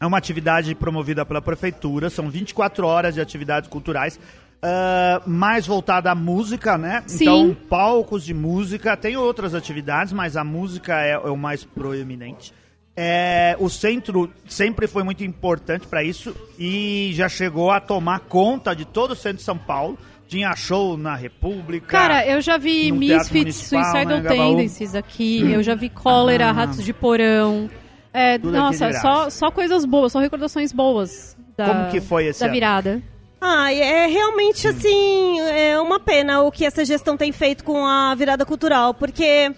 [0.01, 2.09] é uma atividade promovida pela prefeitura.
[2.09, 4.19] São 24 horas de atividades culturais.
[4.61, 7.01] ah, mais voltada à música, né?
[7.07, 7.23] Sim.
[7.23, 8.97] Então, palcos de música.
[8.97, 12.53] Tem outras atividades, mas a música é, é o mais proeminente.
[13.01, 18.75] É, o centro sempre foi muito importante para isso e já chegou a tomar conta
[18.75, 19.97] de todo o centro de São Paulo.
[20.27, 21.87] Tinha show na República.
[21.87, 24.29] Cara, eu já vi Misfits, Suicidal né?
[24.29, 26.51] Tendencies aqui, eu já vi Cólera, Ah.
[26.51, 27.69] Ratos de Porão.
[28.13, 31.37] É, aqui nossa, só, só coisas boas, só recordações boas.
[31.55, 32.53] Da, Como que foi esse Da ano?
[32.53, 33.01] virada.
[33.39, 38.13] Ah, é realmente assim, é uma pena o que essa gestão tem feito com a
[38.13, 39.53] virada cultural, porque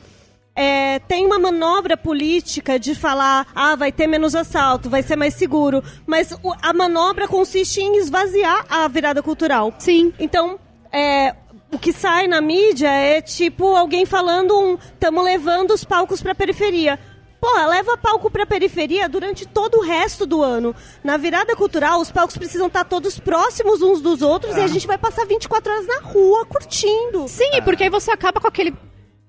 [0.56, 5.34] é, tem uma manobra política de falar, ah, vai ter menos assalto, vai ser mais
[5.34, 9.74] seguro, mas o- a manobra consiste em esvaziar a virada cultural.
[9.80, 10.14] Sim.
[10.20, 10.60] Então,
[10.92, 11.34] é,
[11.72, 16.36] o que sai na mídia é tipo alguém falando um, estamos levando os palcos pra
[16.36, 17.00] periferia.
[17.40, 20.76] Porra, leva palco pra periferia durante todo o resto do ano.
[21.04, 24.86] Na virada cultural, os palcos precisam estar todos próximos uns dos outros e a gente
[24.86, 27.28] vai passar 24 horas na rua curtindo.
[27.28, 28.76] Sim, e porque aí você acaba com aquele.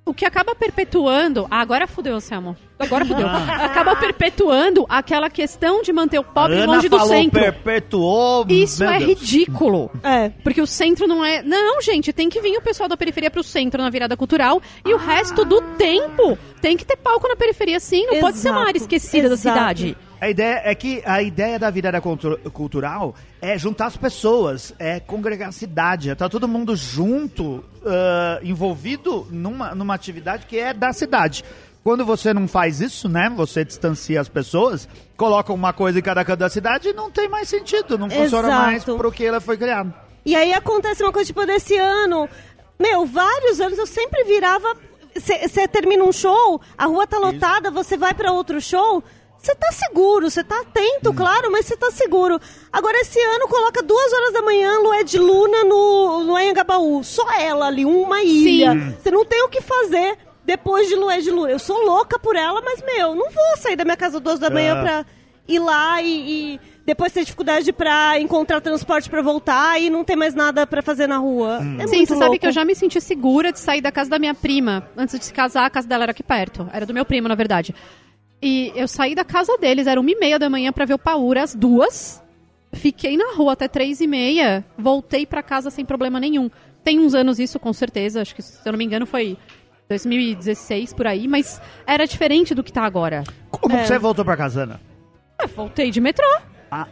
[0.04, 1.46] O que acaba perpetuando.
[1.48, 2.56] Ah, agora fudeu, Selmo.
[2.76, 3.24] Agora fudeu.
[3.28, 7.40] Acaba perpetuando aquela questão de manter o pobre Ana longe do falou, centro.
[7.40, 8.44] perpetuou.
[8.48, 9.20] Isso é Deus.
[9.20, 9.90] ridículo.
[10.02, 10.30] É.
[10.42, 11.40] Porque o centro não é.
[11.42, 14.92] Não, gente, tem que vir o pessoal da periferia pro centro na virada cultural e
[14.92, 18.04] o resto do tempo tem que ter palco na periferia, sim.
[18.06, 19.56] Não pode ser uma área Exato, esquecida da exato.
[19.58, 19.96] cidade.
[20.22, 25.00] A ideia é que a ideia da virada cultu- cultural é juntar as pessoas, é
[25.00, 30.72] congregar a cidade, é tá todo mundo junto, ah, envolvido numa, numa atividade que é
[30.72, 31.42] da cidade.
[31.82, 33.32] Quando você não faz isso, né?
[33.35, 37.28] Você distancia as pessoas, coloca uma coisa em cada canto da cidade e não tem
[37.28, 38.62] mais sentido, não funciona Exato.
[38.62, 39.92] mais pro que ela foi criada.
[40.24, 42.28] E aí acontece uma coisa, tipo, desse ano.
[42.78, 44.76] Meu, vários anos eu sempre virava.
[45.16, 49.02] Você termina um show, a rua tá lotada, você vai pra outro show.
[49.42, 52.40] Você tá seguro, você tá atento, claro, mas você tá seguro.
[52.72, 57.02] Agora, esse ano, coloca duas horas da manhã, Lué de Luna no, no Anhangabaú.
[57.02, 58.94] Só ela ali, uma ilha.
[59.02, 61.50] Você não tem o que fazer depois de Lué de Luna.
[61.50, 64.48] Eu sou louca por ela, mas, meu, não vou sair da minha casa duas da
[64.48, 64.81] manhã É.
[64.83, 65.07] pra
[65.48, 70.14] ir lá e, e depois ter dificuldade pra encontrar transporte pra voltar e não ter
[70.14, 71.59] mais nada pra fazer na rua.
[71.81, 72.38] É Sim, muito você sabe louco.
[72.38, 74.88] que eu já me senti segura de sair da casa da minha prima.
[74.96, 76.68] Antes de se casar, a casa dela era aqui perto.
[76.72, 77.74] Era do meu primo, na verdade.
[78.42, 80.98] E eu saí da casa deles, era uma e meia da manhã pra ver o
[80.98, 82.20] Paura, às duas.
[82.72, 84.64] Fiquei na rua até três e meia.
[84.76, 86.50] Voltei pra casa sem problema nenhum.
[86.83, 88.20] Tem uns anos isso, com certeza.
[88.20, 89.37] Acho que, se eu não me engano, foi
[89.88, 91.28] 2016, por aí.
[91.28, 93.24] Mas era diferente do que tá agora.
[93.50, 93.83] Como É.
[93.83, 94.81] que você voltou pra Casana?
[95.38, 96.26] Ah, voltei de metrô.
[96.70, 96.88] Ah,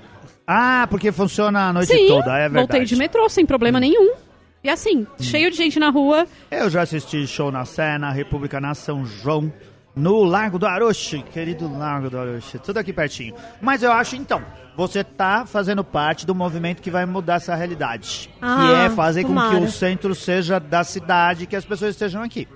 [0.46, 2.50] ah, porque funciona a noite Sim, toda, é verdade.
[2.50, 2.58] Hum.
[2.58, 4.14] voltei de metrô, sem problema nenhum.
[4.62, 6.26] E assim, cheio de gente na rua.
[6.50, 9.50] Eu já assisti show na Sé, na República, na São João,
[9.94, 13.34] no Largo do Aroche, querido Largo do Aroche, tudo aqui pertinho.
[13.60, 14.42] Mas eu acho, então,
[14.76, 18.30] você tá fazendo parte do movimento que vai mudar essa realidade.
[18.32, 19.56] que Ah, é fazer com tomara.
[19.58, 22.46] que o centro seja da cidade, que as pessoas estejam aqui.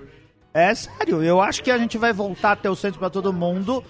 [0.53, 3.33] É sério, eu acho que a gente vai voltar a ter o centro para todo
[3.33, 3.83] mundo,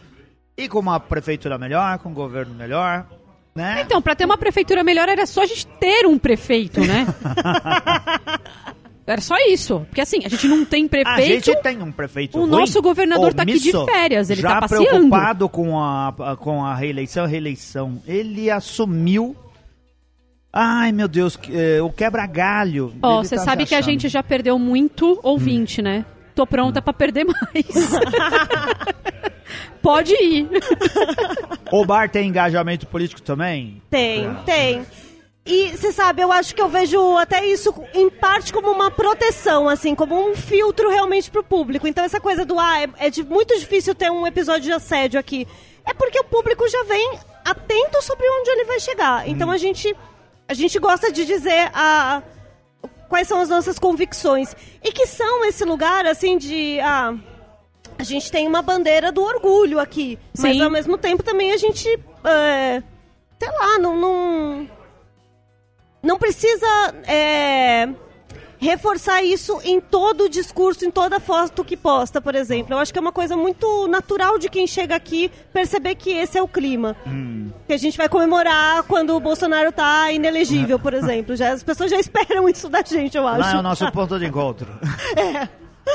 [0.57, 3.05] e com uma prefeitura melhor, com um governo melhor,
[3.53, 3.81] né?
[3.81, 7.05] Então, pra ter uma prefeitura melhor era só a gente ter um prefeito, né?
[9.07, 9.85] era só isso.
[9.89, 11.45] Porque assim, a gente não tem A prefeito.
[11.45, 14.61] gente tem um prefeito o ruim, nosso governador tá aqui de férias, ele já tá
[14.61, 14.85] passeando.
[14.87, 18.01] preocupado com a, com a reeleição, reeleição.
[18.07, 19.35] Ele assumiu...
[20.57, 22.93] Ai, meu Deus, eh, o quebra-galho.
[23.01, 26.05] Ó, Ele você tá sabe que a gente já perdeu muito ouvinte, né?
[26.33, 27.91] Tô pronta pra perder mais.
[29.81, 30.47] Pode ir.
[31.71, 33.81] O bar tem engajamento político também?
[33.89, 34.85] Tem, tem.
[35.45, 39.69] E você sabe, eu acho que eu vejo até isso em parte como uma proteção,
[39.69, 41.87] assim, como um filtro realmente pro público.
[41.87, 45.19] Então essa coisa do ah, é, é de- muito difícil ter um episódio de assédio
[45.19, 45.47] aqui.
[45.85, 49.29] É porque o público já vem atento sobre onde ele vai chegar.
[49.29, 49.95] Então a gente
[50.47, 52.23] a gente gosta de dizer a
[53.07, 57.13] quais são as nossas convicções e que são esse lugar assim de ah,
[57.99, 60.61] a gente tem uma bandeira do orgulho aqui, mas Sim.
[60.63, 61.87] ao mesmo tempo também a gente
[62.23, 62.81] é,
[63.39, 64.69] sei lá, não, não,
[66.05, 67.89] não precisa é,
[68.59, 72.73] reforçar isso em todo o discurso, em toda foto que posta, por exemplo.
[72.73, 76.37] Eu acho que é uma coisa muito natural de quem chega aqui perceber que esse
[76.37, 76.95] é o clima.
[77.67, 81.35] Que a gente vai comemorar quando o Bolsonaro tá inelegível, por exemplo.
[81.35, 83.39] Já, as pessoas já esperam isso da gente, eu acho.
[83.39, 84.67] Lá é o nosso ponto de encontro.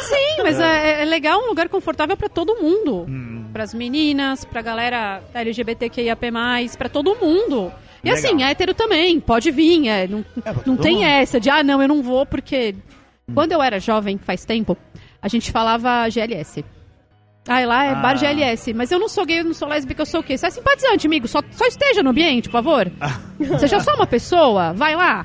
[0.03, 3.07] Sim, mas é, é legal um lugar confortável pra todo mundo.
[3.09, 3.49] Hum.
[3.53, 6.31] Pras meninas, pra galera LGBTQIAP+,
[6.79, 7.73] pra todo mundo.
[8.03, 8.25] E Legal.
[8.25, 9.87] assim, hétero também, pode vir.
[9.89, 11.05] É, não É, não tem mundo.
[11.07, 12.75] essa de, ah, não, eu não vou porque...
[13.33, 14.77] Quando eu era jovem, faz tempo,
[15.23, 16.65] a gente falava GLS.
[17.49, 17.95] Ah, lá é Ah.
[17.95, 18.75] bar GLS.
[18.75, 20.37] Mas eu não sou gay, eu não sou lésbica, eu sou o quê?
[20.37, 21.29] Você é simpatizante, amigo.
[21.29, 22.91] Só, só esteja no ambiente, por favor.
[23.61, 25.25] Seja só uma pessoa, vai lá.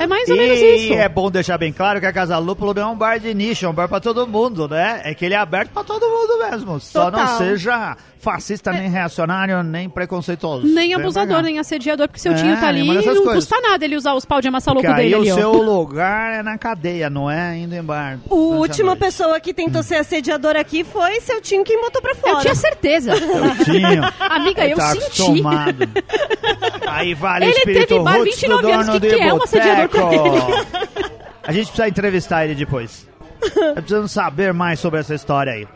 [0.00, 0.92] É mais ou menos E isso.
[0.94, 3.64] é bom deixar bem claro que a Casa Lúpulo não é um bar de nicho,
[3.64, 5.00] é um bar pra todo mundo, né?
[5.04, 6.80] É que ele é aberto pra todo mundo mesmo.
[6.80, 7.38] Só não Total.
[7.38, 10.66] seja fascista, nem reacionário, nem preconceituoso.
[10.66, 13.34] Nem abusador, nem assediador, porque seu É, tio tá ali e não coisas.
[13.34, 15.36] custa nada ele usar os pau de amassar louco aí dele ali, o ó.
[15.38, 18.18] seu lugar é na cadeia, não é indo em bar.
[18.30, 22.34] A última pessoa que tentou ser assediador aqui foi seu Tim quem botou pra fora.
[22.34, 23.12] Eu tinha certeza.
[23.12, 24.12] Eu tinha.
[24.18, 25.04] Amiga, eu tá senti.
[25.04, 25.88] acostumado.
[26.86, 29.88] Aí vale Ele espírito teve bar roots 29 do anos, que que é um assediador
[29.88, 31.08] pra boteco.
[31.44, 33.06] A gente precisa entrevistar ele depois.
[33.56, 35.66] Eu preciso saber mais sobre essa história aí.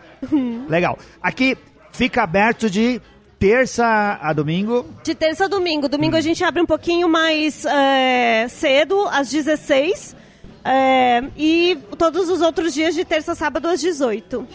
[0.69, 0.99] Legal.
[1.23, 1.57] Aqui
[1.93, 3.01] fica aberto de
[3.39, 4.87] terça a domingo.
[5.05, 5.89] De terça a domingo.
[5.89, 10.17] Domingo a gente abre um pouquinho mais é, cedo, às 16.
[10.65, 14.47] é, e todos os outros dias de terça a sábado às 18.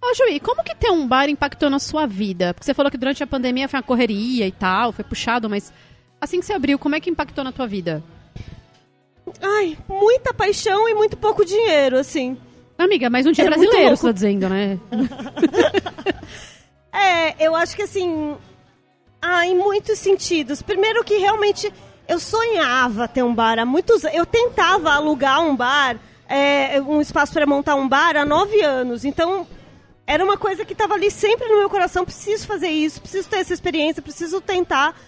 [0.00, 2.54] Ô, Juí, como que ter um bar impactou na sua vida?
[2.54, 5.72] Porque você falou que durante a pandemia foi uma correria e tal, foi puxado, mas
[6.20, 8.02] assim que você abriu, como é que impactou na tua vida?
[9.42, 12.36] Ai, muita paixão e muito pouco dinheiro, assim.
[12.78, 14.78] Amiga, mais um dia É brasileiro, você tá dizendo, né?
[16.90, 18.36] É, eu acho que assim.
[19.20, 20.62] Ah, em muitos sentidos.
[20.62, 21.72] Primeiro que realmente
[22.08, 27.32] eu sonhava ter um bar há muitos Eu tentava alugar um bar, é, um espaço
[27.32, 29.04] para montar um bar há nove anos.
[29.04, 29.46] Então,
[30.06, 32.04] era uma coisa que estava ali sempre no meu coração.
[32.04, 34.98] Preciso fazer isso, preciso ter essa experiência, preciso tentar.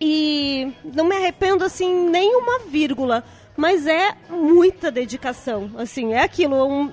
[0.00, 3.24] E não me arrependo, assim, nem uma vírgula.
[3.56, 6.66] Mas é muita dedicação, assim, é aquilo.
[6.66, 6.90] um-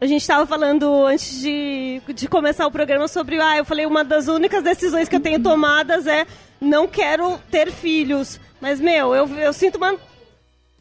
[0.00, 3.40] A gente tava falando antes de, de começar o programa sobre.
[3.40, 6.26] Ah, eu falei, uma das únicas decisões que eu tenho tomadas é
[6.60, 8.38] não quero ter filhos.
[8.60, 9.94] Mas, meu, eu, eu sinto uma.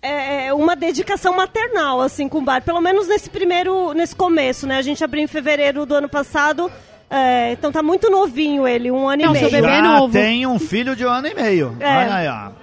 [0.02, 2.62] É, é uma dedicação maternal, assim, com o bar.
[2.62, 3.94] Pelo menos nesse primeiro.
[3.94, 4.78] nesse começo, né?
[4.78, 6.70] A gente abriu em fevereiro do ano passado.
[7.10, 9.64] É, então tá muito novinho ele, um ano Não, e seu meio.
[9.64, 10.14] bebê é Já novo.
[10.14, 11.78] tem um filho de um ano e meio.
[11.80, 11.98] É.
[11.98, 12.63] Olha aí, ó.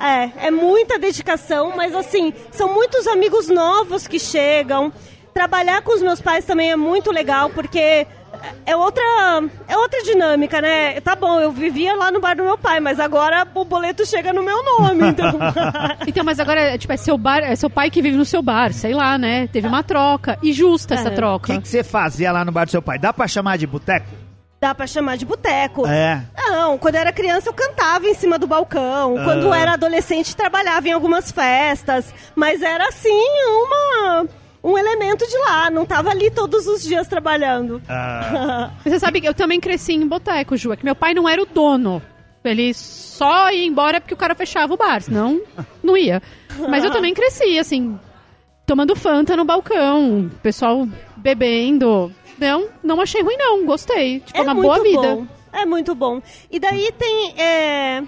[0.00, 4.92] É, é muita dedicação, mas assim, são muitos amigos novos que chegam.
[5.34, 8.06] Trabalhar com os meus pais também é muito legal, porque
[8.66, 9.02] é outra,
[9.68, 11.00] é outra dinâmica, né?
[11.00, 14.32] Tá bom, eu vivia lá no bar do meu pai, mas agora o boleto chega
[14.32, 15.38] no meu nome, então.
[16.06, 18.72] Então, mas agora, tipo, é seu bar, é seu pai que vive no seu bar,
[18.72, 19.46] sei lá, né?
[19.48, 20.38] Teve uma troca.
[20.42, 21.12] E justa essa É.
[21.12, 21.52] O troca.
[21.54, 22.98] que que você fazia lá no bar do seu pai?
[22.98, 24.06] Dá pra chamar de boteco?
[24.60, 25.86] Dá pra chamar de boteco.
[25.86, 26.20] É.
[26.36, 29.16] Não, quando eu era criança eu cantava em cima do balcão.
[29.16, 29.24] Ah.
[29.24, 32.12] Quando eu era adolescente trabalhava em algumas festas.
[32.34, 34.26] Mas era assim, uma,
[34.64, 35.70] um elemento de lá.
[35.70, 37.80] Não tava ali todos os dias trabalhando.
[37.88, 40.72] Ah, Você sabe que eu também cresci em boteco, Ju.
[40.72, 42.02] É que meu pai não era o dono.
[42.44, 45.40] Ele só ia embora porque o cara fechava o bar, senão
[45.82, 46.22] não ia.
[46.68, 47.98] Mas eu também cresci, assim,
[48.66, 52.12] tomando Fanta no balcão, o pessoal bebendo.
[52.38, 53.64] Não, não achei ruim, não.
[53.66, 54.20] Gostei.
[54.20, 55.00] Tipo, é uma boa vida.
[55.16, 55.26] Bom.
[55.52, 56.20] É muito bom.
[56.50, 57.34] E daí tem.
[57.40, 58.02] é,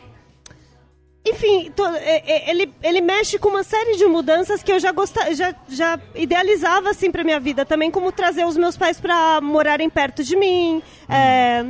[1.26, 4.90] Enfim, to- é- é- ele, ele mexe com uma série de mudanças que eu já,
[4.90, 7.64] gosta, já, já idealizava assim pra minha vida.
[7.66, 10.82] Também como trazer os meus pais pra morarem perto de mim.
[11.08, 11.64] é,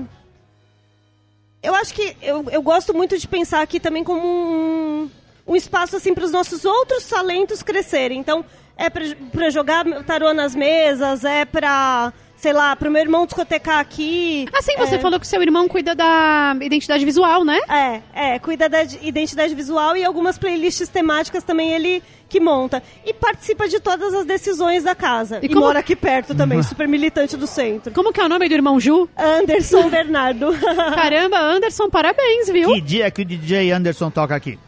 [1.62, 5.10] Eu acho que eu, eu gosto muito de pensar aqui também como um,
[5.46, 8.18] um espaço assim para os nossos outros talentos crescerem.
[8.20, 8.44] Então,
[8.76, 13.78] é para jogar tarô nas mesas, é para, sei lá, para o meu irmão discotecar
[13.80, 14.46] aqui.
[14.54, 17.58] Assim, você é, falou que seu irmão cuida da identidade visual, né?
[17.68, 18.00] É,
[18.34, 22.82] é, cuida da de- identidade visual e algumas playlists temáticas também ele que monta.
[23.04, 25.38] E participa de todas as decisões da casa.
[25.42, 27.92] E E, como- mora aqui perto também, super militante do centro.
[27.92, 29.06] Como que é o nome do irmão Ju?
[29.18, 30.46] Anderson Bernardo.
[30.94, 32.72] Caramba, Anderson, parabéns, viu?
[32.72, 34.58] que dia que o DJ Anderson toca aqui?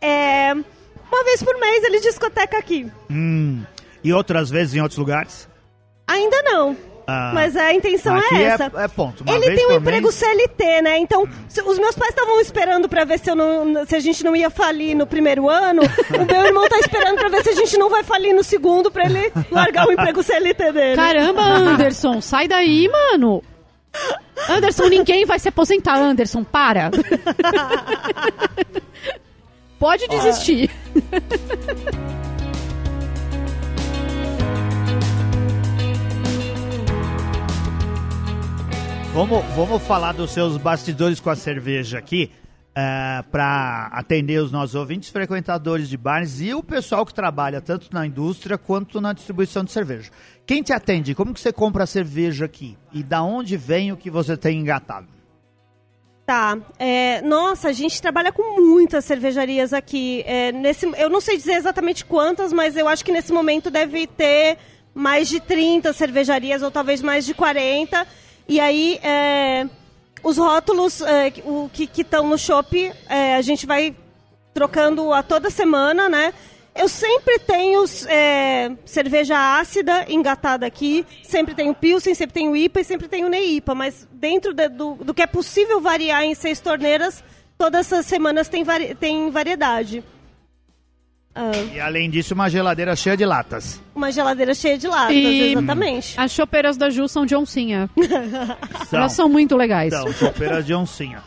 [0.00, 2.90] é, uma vez por mês ele discoteca aqui.
[3.10, 3.62] Hum.
[4.02, 5.48] E outras vezes em outros lugares?
[6.06, 6.76] Ainda não.
[7.06, 7.32] Ah.
[7.34, 8.72] Mas a intenção Aqui é é- essa.
[8.76, 9.22] é ponto.
[9.24, 10.14] Uma Ele vez tem um emprego mês.
[10.14, 10.98] CLT, né?
[10.98, 14.24] Então, se- os meus pais estavam esperando pra ver se, eu não, se a gente
[14.24, 15.82] não ia falir no primeiro ano.
[16.18, 18.90] o meu irmão tá esperando pra ver se a gente não vai falir no segundo
[18.90, 20.96] pra ele largar o emprego CLT dele.
[20.96, 23.42] Caramba, Anderson, sai daí, mano.
[24.48, 26.90] Anderson, ninguém vai se aposentar, Anderson, para.
[29.78, 30.70] Pode desistir.
[39.14, 42.32] Vamos, vamos falar dos seus bastidores com a cerveja aqui,
[43.30, 48.04] para atender os nossos ouvintes, frequentadores de bares e o pessoal que trabalha tanto na
[48.04, 50.10] indústria quanto na distribuição de cerveja.
[50.44, 51.14] Quem te atende?
[51.14, 52.76] Como que você compra a cerveja aqui?
[52.92, 55.06] E da onde vem o que você tem engatado?
[56.26, 56.58] Tá.
[56.76, 60.24] É, nossa, a gente trabalha com muitas cervejarias aqui.
[60.26, 64.08] É, nesse, eu não sei dizer exatamente quantas, mas eu acho que nesse momento deve
[64.08, 64.58] ter
[64.92, 68.04] mais de 30 cervejarias, ou talvez mais de 40.
[68.48, 69.66] E aí, é,
[70.22, 73.94] os rótulos é, o, que estão no shopping, é, a gente vai
[74.52, 76.32] trocando a toda semana, né?
[76.74, 82.84] Eu sempre tenho é, cerveja ácida engatada aqui, sempre tenho Pilsen, sempre tenho IPA e
[82.84, 87.22] sempre tenho Neipa, mas dentro de- do, do que é possível variar em seis torneiras,
[87.56, 90.02] todas essas semanas tem, vari, tem variedade.
[91.34, 93.80] Ah, E além disso, uma geladeira cheia de latas.
[93.94, 96.14] uma geladeira cheia de latas, E- exatamente.
[96.20, 97.90] As chopeiras da Ju são de oncinha.
[98.88, 99.92] São, Elas são muito legais.
[99.92, 101.20] são chopeiras de oncinha.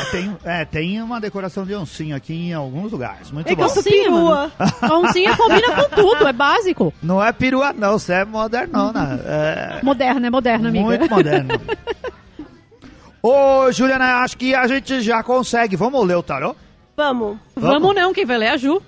[0.00, 3.30] É, tem, é, tem uma decoração de oncinha aqui em alguns lugares.
[3.32, 3.62] Muito É que bom.
[3.64, 4.50] eu sou perua.
[4.80, 6.94] A oncinha combina com tudo, é básico.
[7.02, 7.98] Não é perua, não.
[7.98, 9.20] Você é modernona.
[9.26, 10.84] É Moderna, é moderna, amiga.
[10.84, 11.60] muito moderno.
[13.22, 15.76] Ô, Juliana, acho que a gente já consegue.
[15.76, 16.56] Vamos ler o tarô?
[16.96, 17.38] Vamos.
[17.56, 18.82] Vamos não, quem vai ler é a Ju.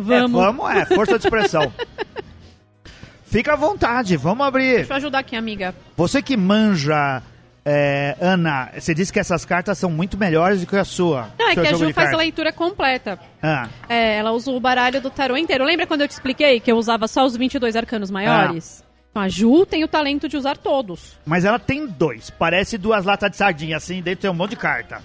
[0.00, 0.40] Vamos.
[0.40, 0.84] É, vamos, é.
[0.86, 1.72] Força de expressão.
[3.24, 4.76] Fica à vontade, vamos abrir.
[4.78, 5.72] Deixa eu ajudar aqui, amiga.
[5.96, 7.22] Você que manja,
[7.64, 11.28] é, Ana, você disse que essas cartas são muito melhores do que a sua.
[11.38, 13.20] Não, é que a Ju faz a leitura completa.
[13.40, 15.64] Ah, É, ela usa o baralho do tarô inteiro.
[15.64, 18.82] Lembra quando eu te expliquei que eu usava só os 22 arcanos maiores?
[19.12, 21.16] Então a Ju tem o talento de usar todos.
[21.24, 22.30] mas ela tem dois.
[22.30, 25.00] Parece duas latas de sardinha, assim, dentro tem um monte de carta.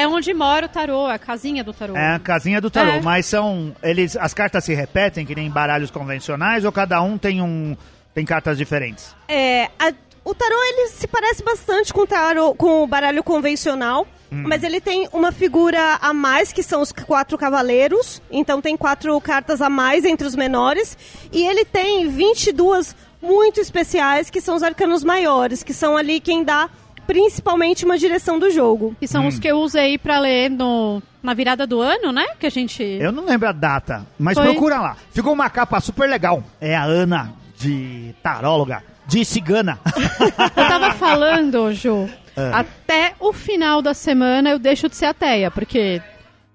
[0.00, 1.96] É onde mora o tarô, é a casinha do tarô.
[1.96, 3.00] É a casinha do tarô, É.
[3.00, 3.74] mas são.
[3.82, 7.76] Eles, as cartas se repetem, que nem baralhos convencionais, ou cada um tem um.
[8.14, 9.14] tem cartas diferentes?
[9.28, 9.92] É, a-
[10.24, 14.80] o tarô ele se parece bastante com o tarô, com o baralho convencional, mas ele
[14.80, 19.70] tem uma figura a mais que são os quatro cavaleiros, então tem quatro cartas a
[19.70, 20.98] mais entre os menores
[21.32, 26.42] e ele tem 22 muito especiais, que são os arcanos maiores, que são ali quem
[26.44, 26.68] dá
[27.08, 28.94] principalmente uma direção do jogo.
[29.00, 32.26] Que são os que eu usei pra ler no, na virada do ano, né?
[32.38, 32.82] Que a gente.
[32.82, 34.44] Eu não lembro a data, mas Foi.
[34.44, 34.96] procura lá.
[35.10, 36.44] Ficou uma capa super legal.
[36.60, 39.80] É a Ana, de taróloga, de cigana.
[40.54, 42.50] Eu tava falando, Ju, É.
[42.52, 46.02] até o final da semana eu deixo de ser ateia, porque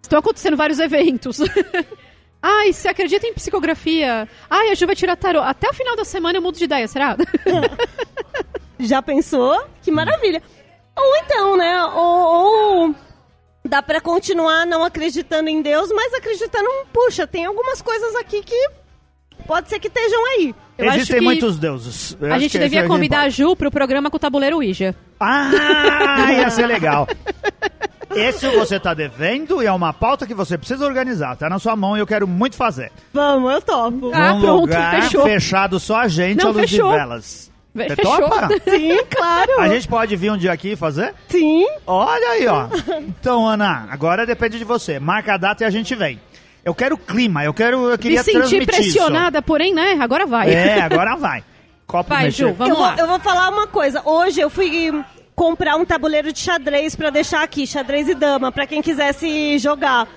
[0.04, 1.39] estão acontecendo vários eventos.
[2.45, 4.28] Ai, você acredita em psicografia?
[4.49, 5.41] Ai, a Ju vai tirar tarô.
[5.41, 7.16] Até o final da semana eu mudo de ideia, será?
[8.84, 9.65] Já pensou?
[9.81, 10.41] Que maravilha.
[10.95, 11.84] Ou então, né?
[11.86, 12.95] Ou, ou
[13.65, 18.69] dá pra continuar não acreditando em Deus, mas acreditando, puxa, tem algumas coisas aqui que
[19.47, 20.53] pode ser que estejam aí.
[20.77, 22.17] Eu acho Existem que muitos deuses.
[22.19, 23.29] Eu a gente devia é convidar a.
[23.29, 24.95] Ju pro programa com o tabuleiro Ouija.
[25.19, 27.07] Ah, ia ser legal.
[28.15, 31.36] Esse você tá devendo e é uma pauta que você precisa organizar.
[31.36, 32.91] Tá na sua mão e eu quero muito fazer.
[33.11, 34.11] Vamos, eu topo.
[34.13, 35.23] Ah, Num pronto, lugar fechou.
[35.23, 36.91] fechado só a gente, Não, a luz fechou.
[36.91, 37.51] de velas.
[37.76, 38.17] Você fechou.
[38.19, 38.49] topa?
[38.69, 39.59] Sim, claro.
[39.59, 41.13] A gente pode vir um dia aqui e fazer?
[41.28, 41.65] Sim.
[41.88, 42.67] Olha aí, ó.
[42.99, 44.99] Então, Ana, agora depende de você.
[44.99, 46.19] Marca a data e a gente vem.
[46.63, 49.97] Eu quero clima, eu quero, eu Me queria senti transmitir pressionada, porém, né?
[49.99, 50.47] Agora vai.
[50.49, 50.57] Isso.
[50.57, 51.43] É, agora vai.
[51.86, 52.47] Copo Vai, mexer.
[52.47, 52.95] Ju, vamos eu, vou, lá.
[52.97, 54.01] eu vou falar uma coisa.
[54.05, 55.03] Hoje eu fui
[55.36, 60.07] comprar um tabuleiro de xadrez pra deixar aqui, xadrez e dama, pra quem quisesse jogar.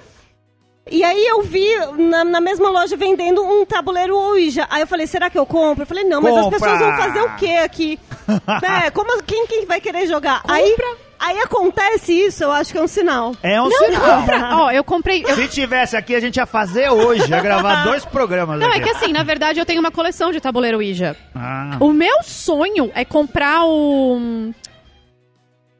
[0.88, 1.66] E aí eu vi
[1.98, 4.66] na, na mesma loja vendendo um tabuleiro Ouija.
[4.70, 5.82] Aí eu falei, será que eu compro?
[5.82, 6.58] Eu falei, não, mas as Compra!
[6.60, 7.98] pessoas vão fazer o quê aqui?
[8.86, 10.42] é, como, quem, quem vai querer jogar?
[10.46, 10.76] Aí,
[11.18, 13.34] aí acontece isso, eu acho que é um sinal.
[13.42, 14.20] É um Não, sinal.
[14.20, 14.56] compra.
[14.58, 15.24] Ó, eu comprei.
[15.26, 18.78] eu- Se tivesse aqui, a gente ia fazer hoje, ia gravar dois programas Não, aqui.
[18.78, 21.16] é que assim, na verdade, eu tenho uma coleção de tabuleiro Ouija.
[21.34, 24.52] Ah, O meu sonho é comprar o.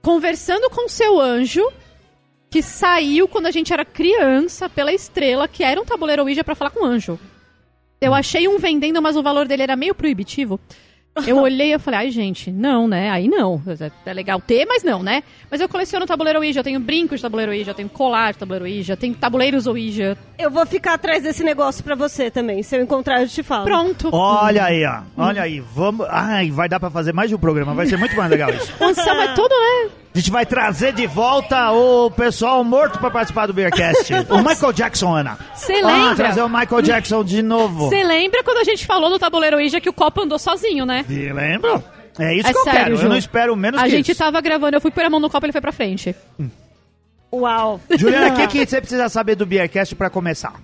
[0.02, 1.64] Conversando com seu anjo,
[2.56, 6.54] que saiu quando a gente era criança pela estrela, que era um tabuleiro Ouija pra
[6.54, 7.20] falar com o anjo.
[8.00, 10.58] Eu achei um vendendo, mas o valor dele era meio proibitivo.
[11.26, 13.10] Eu olhei e eu falei, ai gente, não, né?
[13.10, 13.60] Aí não.
[14.06, 15.22] É legal ter, mas não, né?
[15.50, 18.38] Mas eu coleciono tabuleiro Ouija, eu tenho brinco de tabuleiro Ouija, eu tenho colar de
[18.38, 20.16] tabuleiro Ouija, eu tenho tabuleiros Ouija.
[20.38, 22.62] Eu vou ficar atrás desse negócio pra você também.
[22.62, 23.64] Se eu encontrar, eu te falo.
[23.64, 24.08] Pronto.
[24.14, 25.02] olha aí, ó.
[25.14, 25.60] Olha aí.
[25.60, 26.06] Vamos.
[26.08, 27.74] Ai, vai dar pra fazer mais de um programa.
[27.74, 28.72] Vai ser muito mais legal isso.
[28.82, 29.90] Anselmo é todo, né?
[30.16, 34.10] A gente vai trazer de volta o pessoal morto pra participar do Beercast.
[34.32, 35.38] o Michael Jackson, Ana.
[35.54, 36.14] Você Ah, lembra?
[36.14, 37.90] trazer o Michael Jackson de novo.
[37.90, 41.04] Você lembra quando a gente falou no tabuleiro Ouija que o copo andou sozinho, né?
[41.06, 41.84] E lembra?
[42.18, 42.96] É isso É que eu sério, quero.
[42.96, 43.02] Ju.
[43.02, 44.18] Eu não espero menos A que gente isso.
[44.18, 46.16] tava gravando, eu fui pôr a mão no copo e ele foi pra frente.
[47.30, 47.78] Uau.
[47.90, 50.54] Juliana, o que, que você precisa saber do Beercast pra começar?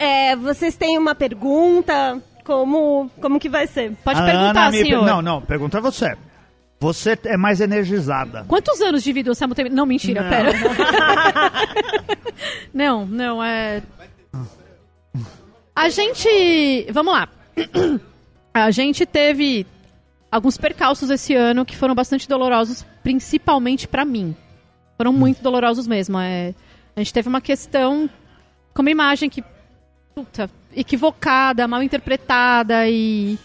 [0.00, 2.20] É, vocês têm uma pergunta?
[2.42, 3.92] Como, como que vai ser?
[4.04, 5.04] Pode A perguntar, Ana me senhor.
[5.06, 6.16] Não, não, pergunta você.
[6.78, 8.44] Você é mais energizada.
[8.46, 9.70] Quantos anos de vida o Anselmo tem?
[9.70, 10.30] Não, mentira, Não.
[10.30, 10.52] pera.
[12.72, 13.82] não, não, é...
[15.74, 16.86] A gente...
[16.92, 17.28] Vamos lá.
[18.52, 19.66] A gente teve
[20.30, 24.34] alguns percalços esse ano que foram bastante dolorosos, principalmente pra mim.
[24.96, 26.18] Foram muito dolorosos mesmo.
[26.18, 26.54] É...
[26.94, 28.08] A gente teve uma questão
[28.74, 29.44] com uma imagem que...
[30.14, 33.38] Puta, equivocada, mal interpretada e...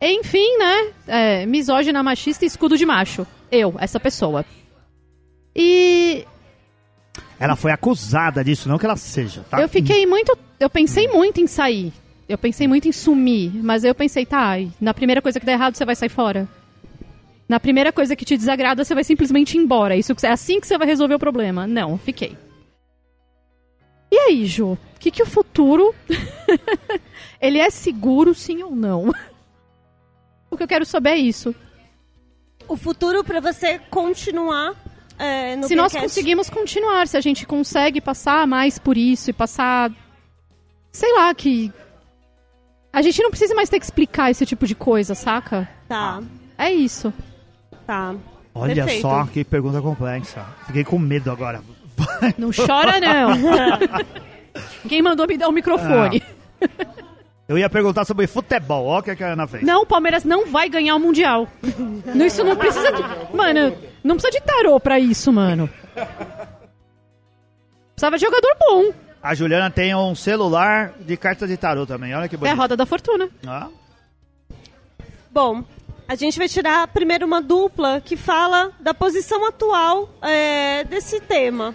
[0.00, 0.92] Enfim, né?
[1.06, 3.26] É, misógina, machista e escudo de macho.
[3.52, 4.44] Eu, essa pessoa.
[5.54, 6.24] E
[7.38, 9.60] Ela foi acusada disso, não que ela seja, tá?
[9.60, 10.36] eu fiquei muito.
[10.58, 11.92] Eu pensei muito em sair.
[12.28, 13.50] Eu pensei muito em sumir.
[13.62, 16.48] Mas eu pensei, tá, na primeira coisa que der errado, você vai sair fora.
[17.48, 19.96] Na primeira coisa que te desagrada, você vai simplesmente ir embora.
[19.96, 21.66] Isso é assim que você vai resolver o problema.
[21.66, 22.38] Não, fiquei.
[24.12, 24.72] E aí, Ju?
[24.72, 25.92] O que, que o futuro.
[27.40, 29.10] Ele é seguro, sim ou não?
[30.60, 31.54] O que eu quero saber é isso.
[32.68, 34.74] O futuro pra você continuar
[35.18, 39.32] é, no se nós conseguimos continuar, se a gente consegue passar mais por isso e
[39.32, 39.90] passar.
[40.92, 41.72] Sei lá, que.
[42.92, 45.66] A gente não precisa mais ter que explicar esse tipo de coisa, saca?
[45.88, 46.22] Tá,
[46.58, 47.10] É isso.
[47.86, 48.14] tá.
[48.54, 49.00] Olha Perfeito.
[49.00, 50.44] só que pergunta complexa.
[50.66, 51.62] Fiquei com medo agora.
[52.36, 53.30] Não chora, não.
[54.86, 56.22] Quem mandou me dar o microfone?
[57.50, 58.86] Eu ia perguntar sobre futebol.
[58.86, 59.64] Olha o que que a Ana fez.
[59.64, 61.48] Não, o Palmeiras não vai ganhar o Mundial.
[62.14, 63.02] Não, Isso não precisa de.
[63.36, 65.68] Mano, não precisa de tarô pra isso, mano.
[67.92, 68.92] Precisava de jogador bom.
[69.20, 72.14] A Juliana tem um celular de carta de tarô também.
[72.14, 72.56] Olha que É a bonito.
[72.56, 73.28] roda da fortuna.
[73.44, 73.66] Ah,
[75.32, 75.64] Bom,
[76.06, 81.74] a gente vai tirar primeiro uma dupla que fala da posição atual é, desse tema.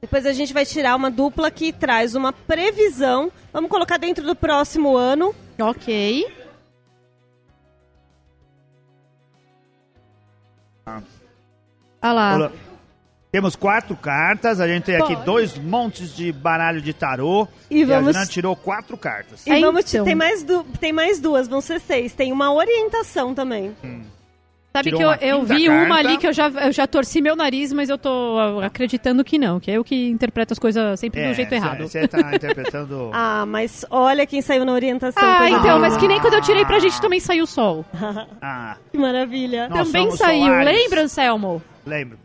[0.00, 3.30] Depois a gente vai tirar uma dupla que traz uma previsão.
[3.52, 5.34] Vamos colocar dentro do próximo ano.
[5.60, 6.26] Ok.
[12.02, 12.34] Ah lá.
[12.34, 12.52] olha-
[13.32, 15.24] Temos quatro cartas, a gente tem aqui Pode.
[15.24, 17.46] dois montes de baralho de tarô.
[17.70, 19.46] E a vamos- Juliana tirou quatro cartas.
[19.46, 20.04] E É, vamos então.
[20.04, 22.12] tem, mais du- tem mais duas, vão ser seis.
[22.12, 23.72] Tem uma orientação também.
[24.72, 25.84] Sabe Tirou que eu, eu vi carta.
[25.84, 29.24] uma ali que eu já, eu já torci meu nariz, mas eu tô ah, acreditando
[29.24, 31.88] que não, que é eu que interpreto as coisas sempre do jeito errado.
[31.88, 33.10] Você tá interpretando.
[33.12, 35.20] Ah, mas olha quem saiu na orientação.
[35.24, 35.78] Ah, então, boa.
[35.80, 37.84] mas que nem quando eu tirei pra gente também saiu o sol.
[38.40, 39.68] Ah, Que maravilha.
[39.68, 40.64] Nós também saiu, solares.
[40.72, 41.62] lembra, Anselmo?
[41.84, 42.18] lembro.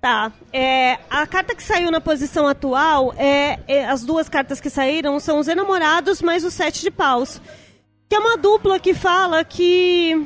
[0.00, 0.32] Tá.
[0.52, 5.18] É, a carta que saiu na posição atual é, é- As duas cartas que saíram
[5.20, 7.40] são os enamorados mais o sete de paus.
[8.08, 10.24] Que é uma dupla que fala que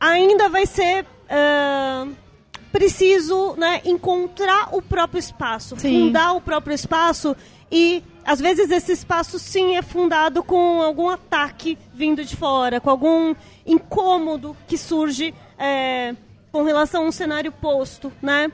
[0.00, 1.06] ainda vai ser.
[1.28, 2.06] ah,
[2.76, 6.08] preciso né, encontrar o próprio espaço, Sim.
[6.08, 7.34] fundar o próprio espaço
[7.72, 12.90] e às vezes esse espaço sim é fundado com algum ataque vindo de fora, com
[12.90, 13.34] algum
[13.64, 16.14] incômodo que surge é,
[16.52, 18.52] com relação a um cenário posto, né?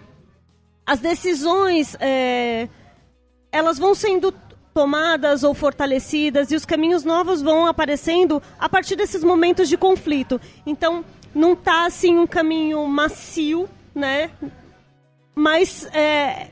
[0.86, 2.68] As decisões é,
[3.50, 4.32] elas vão sendo
[4.72, 10.40] tomadas ou fortalecidas e os caminhos novos vão aparecendo a partir desses momentos de conflito.
[10.64, 14.30] Então, não tá assim um caminho macio, né?
[15.34, 16.48] Mas é,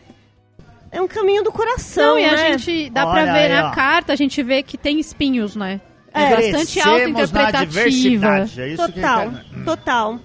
[0.91, 2.59] é um caminho do coração, Não, e a né?
[2.59, 3.75] gente dá Olha pra ver aí, na ó.
[3.75, 5.81] carta, a gente vê que tem espinhos, né?
[6.13, 6.31] É, É.
[6.37, 7.67] bastante Crescemos na auto-interpretativa.
[7.67, 9.65] diversidade, é isso que Total, eu quero.
[9.65, 10.19] total.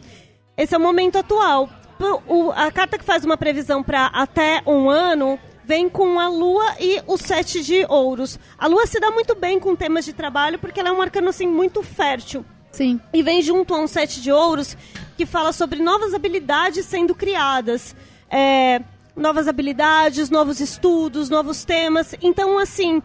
[0.57, 1.69] Esse é o momento atual.
[2.27, 6.75] O- a carta que faz uma previsão para até um ano vem com a lua
[6.79, 8.39] e o sete de ouros.
[8.57, 11.29] A lua se dá muito bem com temas de trabalho porque ela é um arcano
[11.29, 12.45] assim muito fértil.
[12.75, 12.99] Sim.
[13.13, 14.75] E vem junto a um sete de ouros
[15.15, 17.95] que fala sobre novas habilidades sendo criadas.
[18.29, 18.81] É,
[19.15, 22.13] novas habilidades, novos estudos, novos temas.
[22.21, 23.01] Então, assim,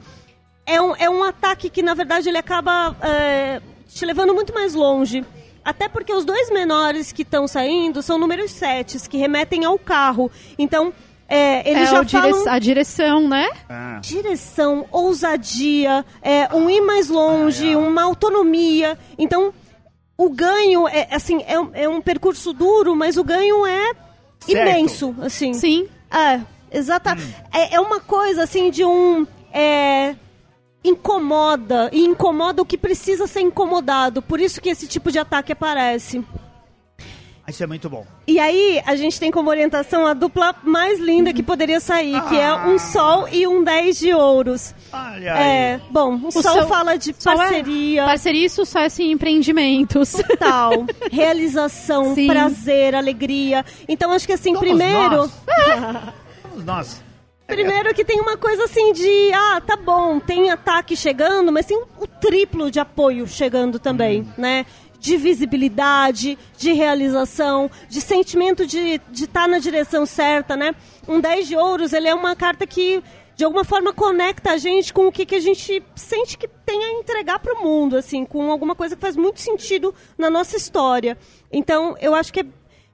[0.67, 4.75] é um, é um ataque que, na verdade, ele acaba é, te levando muito mais
[4.75, 5.25] longe.
[5.65, 10.33] Até porque os dois menores que estão saindo são números setes, que remetem ao carro.
[10.59, 10.93] Então,
[11.31, 13.49] é, eles é já dire- falam a direção, né?
[13.69, 17.77] Ah, direção, ousadia, é, um ir mais longe, Ah, é.
[17.77, 18.99] uma autonomia.
[19.17, 19.55] Então,
[20.19, 23.93] o ganho é assim é, um- é um percurso duro, mas o ganho é
[24.41, 24.69] Certo.
[24.69, 25.55] imenso, assim.
[25.55, 25.89] Sim.
[26.11, 26.41] É,
[26.77, 27.15] exata.
[27.15, 27.33] Hum.
[27.55, 30.15] É, é uma coisa assim de um é,
[30.85, 34.21] incomoda e incomoda o que precisa ser incomodado.
[34.23, 36.25] Por isso que esse tipo de ataque aparece.
[37.51, 38.07] Isso é muito bom.
[38.27, 42.37] E aí, a gente tem como orientação a dupla mais linda que poderia sair, que
[42.39, 44.75] é um sol e um 10 de ouros.
[44.93, 45.49] Olha aí.
[45.49, 50.13] É, bom, o, sol sol- fala de Sol é- parceria, Parceria e sucesso em empreendimentos.
[50.13, 52.27] total, realização, Sim.
[52.27, 53.65] prazer, alegria.
[53.89, 55.17] Então, acho que assim, Somos primeiro...
[55.17, 55.31] nós.
[56.51, 57.03] Somos nós.
[57.47, 61.77] Primeiro que tem uma coisa assim de, ah, tá bom, tem ataque chegando, mas tem
[61.99, 64.65] o triplo de apoio chegando também, né?
[65.01, 70.75] De visibilidade, de realização, de sentimento de estar na direção certa, né?
[71.09, 73.03] Um 10 de ouros, ele é uma carta que,
[73.35, 76.85] de alguma forma, conecta a gente com o que, que a gente sente que tem
[76.85, 80.57] a entregar para o mundo, assim, com alguma coisa que faz muito sentido na nossa
[80.57, 81.17] história.
[81.51, 82.47] Então, eu acho que é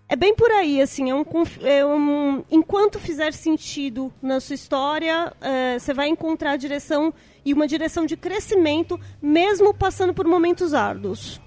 [0.08, 1.24] é bem por aí, assim, é um,
[1.64, 7.12] é um- enquanto fizer sentido na sua história, é, você vai encontrar a direção
[7.44, 11.40] e uma direção de crescimento, mesmo passando por momentos árduos.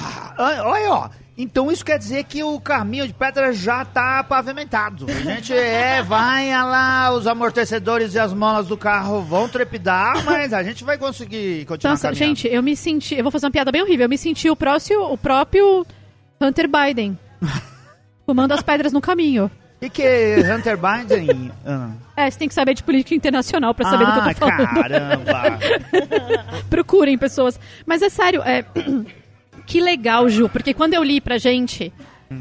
[0.00, 0.34] Ah,
[0.64, 1.08] Olha, ó.
[1.36, 5.06] Então isso quer dizer que o caminho de pedra já tá pavimentado.
[5.08, 10.22] A gente é, vai ah lá, os amortecedores e as molas do carro vão trepidar,
[10.24, 12.36] mas a gente vai conseguir continuar Nossa, caminhando.
[12.36, 13.14] gente, eu me senti.
[13.14, 14.04] Eu vou fazer uma piada bem horrível.
[14.04, 15.86] Eu me senti o, próximo, o próprio
[16.40, 17.18] Hunter Biden.
[18.26, 19.50] fumando as pedras no caminho.
[19.82, 21.50] O que, é Hunter Biden?
[21.66, 21.90] Ah.
[22.14, 24.34] É, você tem que saber de política internacional pra saber do que eu tô Ah,
[24.34, 24.74] falando.
[24.74, 25.58] caramba.
[26.68, 27.58] Procurem pessoas.
[27.86, 28.62] Mas é sério, é.
[29.70, 31.92] Que legal, Ju, porque quando eu li pra gente.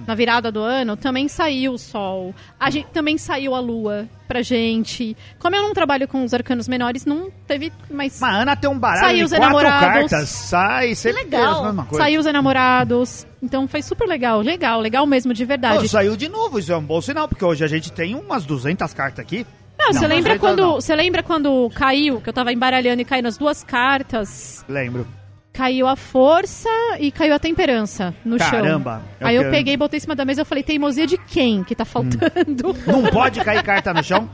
[0.06, 2.32] Na virada do ano, também saiu o sol.
[2.60, 5.18] A gente, também saiu a lua pra gente.
[5.40, 8.20] Como eu não trabalho com os arcanos menores, não teve mais.
[8.20, 9.80] Mas Ana tem um baralho Saiu os enamorados.
[10.12, 11.64] cartas, sai sempre legal.
[11.64, 12.04] mesma coisa.
[12.04, 13.26] Saiu os enamorados.
[13.42, 14.42] Então foi super legal.
[14.42, 15.84] Legal, legal mesmo, de verdade.
[15.84, 18.46] Oh, saiu de novo, isso é um bom sinal, porque hoje a gente tem umas
[18.46, 19.44] 200 cartas aqui.
[19.76, 20.74] Não, você lembra 200 quando.
[20.76, 24.64] Você lembra quando caiu, que eu tava embaralhando e caiu nas duas cartas?
[24.70, 25.08] Lembro.
[25.52, 26.70] Caiu a força
[27.00, 29.04] e caiu a temperança no Caramba, chão.
[29.20, 31.64] eu Aí eu quero- peguei, botei em cima da mesa e falei, teimosia de quem
[31.64, 32.76] que tá faltando?
[32.88, 34.30] Não pode cair carta no chão?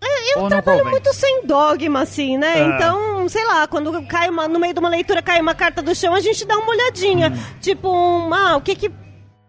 [0.00, 0.92] Eu Ou não trabalho convém?
[0.92, 2.58] muito sem dogma, assim, né?
[2.60, 2.66] É.
[2.76, 5.94] Então, sei lá, quando cai uma, no meio de uma leitura cai uma carta do
[5.94, 7.32] chão, a gente dá uma olhadinha.
[7.60, 8.92] Tipo, um, ah, o que que, o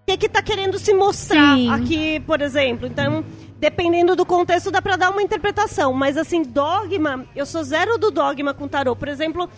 [0.08, 1.70] que que tá querendo se mostrar Sim.
[1.72, 2.88] aqui, por exemplo.
[2.88, 3.24] Então,
[3.60, 5.94] dependendo do contexto, dá pra dar uma interpretação.
[5.94, 8.96] Mas, assim, dogma, eu sou zero do dogma com tarô.
[8.96, 9.50] Por exemplo...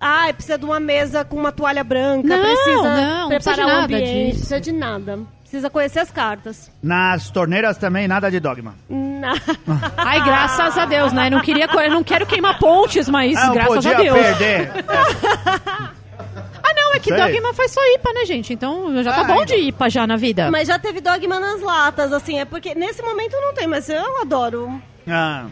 [0.00, 3.56] Ah, precisa de uma mesa com uma toalha branca, Não, precisa não, não precisa preparar
[3.56, 4.38] de o nada ambiente, disso.
[4.38, 5.18] precisa de nada.
[5.42, 6.70] Precisa conhecer as cartas.
[6.82, 8.74] Nas torneiras também, nada de dogma.
[8.88, 9.34] Na-
[9.98, 11.28] Ai, graças a Deus, né?
[11.28, 14.16] Não queria, eu não quero queimar pontes, mas Ah, não graças podia a Deus.
[14.18, 14.72] perder.
[16.62, 17.16] Ah, não, é que Sei.
[17.18, 18.52] Dogma faz só IPA, né, gente?
[18.52, 19.46] Então já tá Ah, bom então.
[19.46, 20.50] de IPA já na vida.
[20.50, 24.20] Mas já teve dogma nas latas, assim, é porque nesse momento não tem, mas eu
[24.20, 24.70] adoro.
[25.08, 25.46] Ah,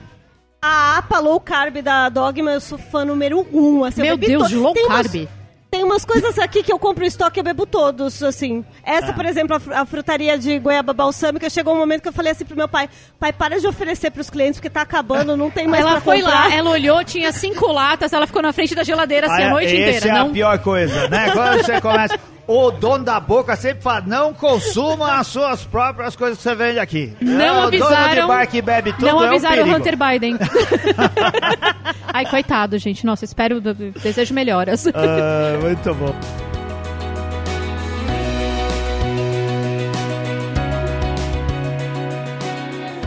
[0.61, 3.85] A APA low carb da Dogma, eu sou fã número um.
[3.85, 5.29] Assim, eu Meu Deus, to- de low tem umas- carb.
[5.71, 8.65] Tem umas coisas aqui que eu compro em estoque e eu bebo todos, assim.
[8.83, 9.13] Essa, Ah.
[9.13, 12.47] por exemplo, a, a frutaria de goiaba balsâmica, chegou um momento que eu falei assim
[12.47, 12.89] pro meu pai,
[13.21, 16.23] pai, para de oferecer pros clientes, porque tá acabando, não tem mais Ela pra foi
[16.23, 16.49] comprar.
[16.49, 19.75] lá, ela olhou, tinha cinco latas, ela ficou na frente da geladeira assim a noite
[19.75, 20.09] esse inteira.
[20.09, 21.31] é não, a pior coisa, né?
[21.33, 22.19] Quando você começa...
[22.49, 26.79] O dono da boca sempre fala, não consuma as suas próprias coisas que você vende
[26.79, 27.15] aqui.
[27.21, 29.67] Não é, O dono de avisaram- bar que bebe tudo não é um avisaram o
[29.67, 29.77] perigo.
[29.77, 30.39] Hunter Biden.
[32.11, 33.05] Ai, coitado, gente.
[33.05, 34.87] Nossa, espero, desejo melhoras.
[34.89, 36.15] Ah, muito bom.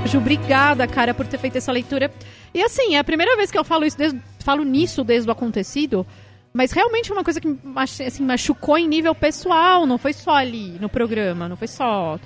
[0.05, 2.11] Ju, obrigada, cara, por ter feito essa leitura.
[2.53, 5.31] E assim, é a primeira vez que eu falo isso, desde- falo nisso desde o
[5.31, 6.05] acontecido.
[6.53, 10.77] Mas realmente foi uma coisa que assim, machucou em nível pessoal, não foi só ali
[10.79, 12.19] no programa, não foi só.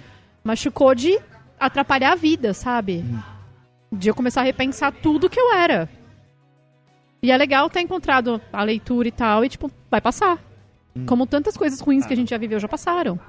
[0.44, 1.20] Machucou de
[1.60, 3.06] atrapalhar a vida, sabe?
[3.92, 5.90] De eu começar a repensar tudo que eu era.
[7.22, 10.40] E é legal ter encontrado a leitura e tal, e tipo, vai passar.
[11.06, 13.20] Como tantas coisas ruins que a gente já viveu já passaram.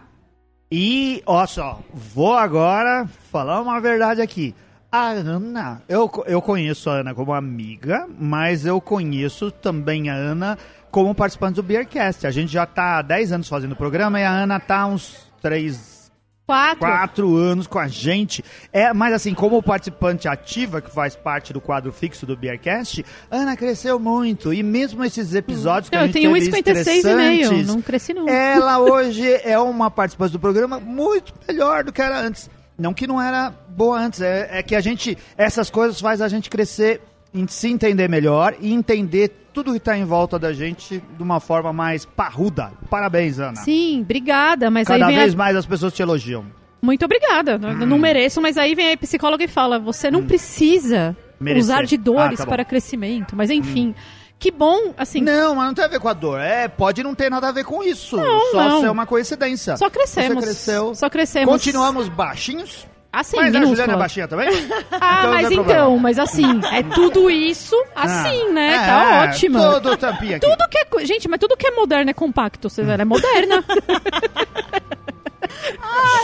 [0.71, 4.55] E, ó só, vou agora falar uma verdade aqui.
[4.91, 10.57] A Ana, eu, eu conheço a Ana como amiga, mas eu conheço também a Ana
[10.97, 12.27] como participante do Beercast.
[12.27, 14.87] A gente já tá há 10 anos fazendo o programa e a Ana tá há
[14.87, 16.11] uns 3,
[16.47, 16.79] Quatro.
[16.79, 18.43] quatro anos com a gente.
[18.73, 23.37] É, mas assim, como participante ativa, que faz parte do quadro fixo do Beercast, a
[23.37, 24.55] Ana cresceu muito.
[24.55, 28.15] E mesmo esses episódios que Não, a eu gente tenho teve 1,56,5, estressantes, não cresci
[28.15, 28.27] não.
[28.27, 32.49] ela hoje é uma participante do programa muito melhor do que era antes.
[32.79, 36.29] Não que não era boa antes, é, é que a gente, essas coisas faz a
[36.29, 37.03] gente crescer,
[37.49, 41.73] se entender melhor e entender tudo que está em volta da gente de uma forma
[41.73, 42.73] mais parruda.
[42.91, 43.57] Parabéns, Ana.
[43.57, 45.37] Sim, obrigada, mas Cada vez a...
[45.37, 46.45] mais as pessoas te elogiam.
[46.83, 47.59] Muito obrigada.
[47.59, 51.65] Não- Não mereço, mas aí vem a psicóloga e fala: você não precisa Merecer.
[51.65, 53.35] usar de dores Ah, tá para crescimento.
[53.35, 53.95] Mas enfim,
[54.39, 55.23] que bom, assim.
[55.23, 56.39] Não, mas não tem a ver com a dor.
[56.39, 58.17] É, pode não ter nada a ver com isso.
[58.19, 58.81] Não, só não.
[58.83, 59.77] ser uma coincidência.
[59.79, 60.35] Só crescemos.
[60.37, 60.95] Você cresceu.
[60.95, 61.51] Só crescemos.
[61.51, 62.87] Continuamos baixinhos.
[63.17, 63.77] Assim, mas a minúscula.
[63.77, 64.49] Juliana é baixinha também?
[65.01, 68.75] Ah, não mas então, mas assim, é tudo isso assim, Ah, né?
[68.75, 69.59] é, tá é, ótimo.
[69.59, 70.47] Todo tampinha aqui.
[70.47, 71.07] Tudo que é.
[71.07, 72.69] Gente, mas tudo que é moderno é compacto.
[72.69, 73.65] Você ela é moderna.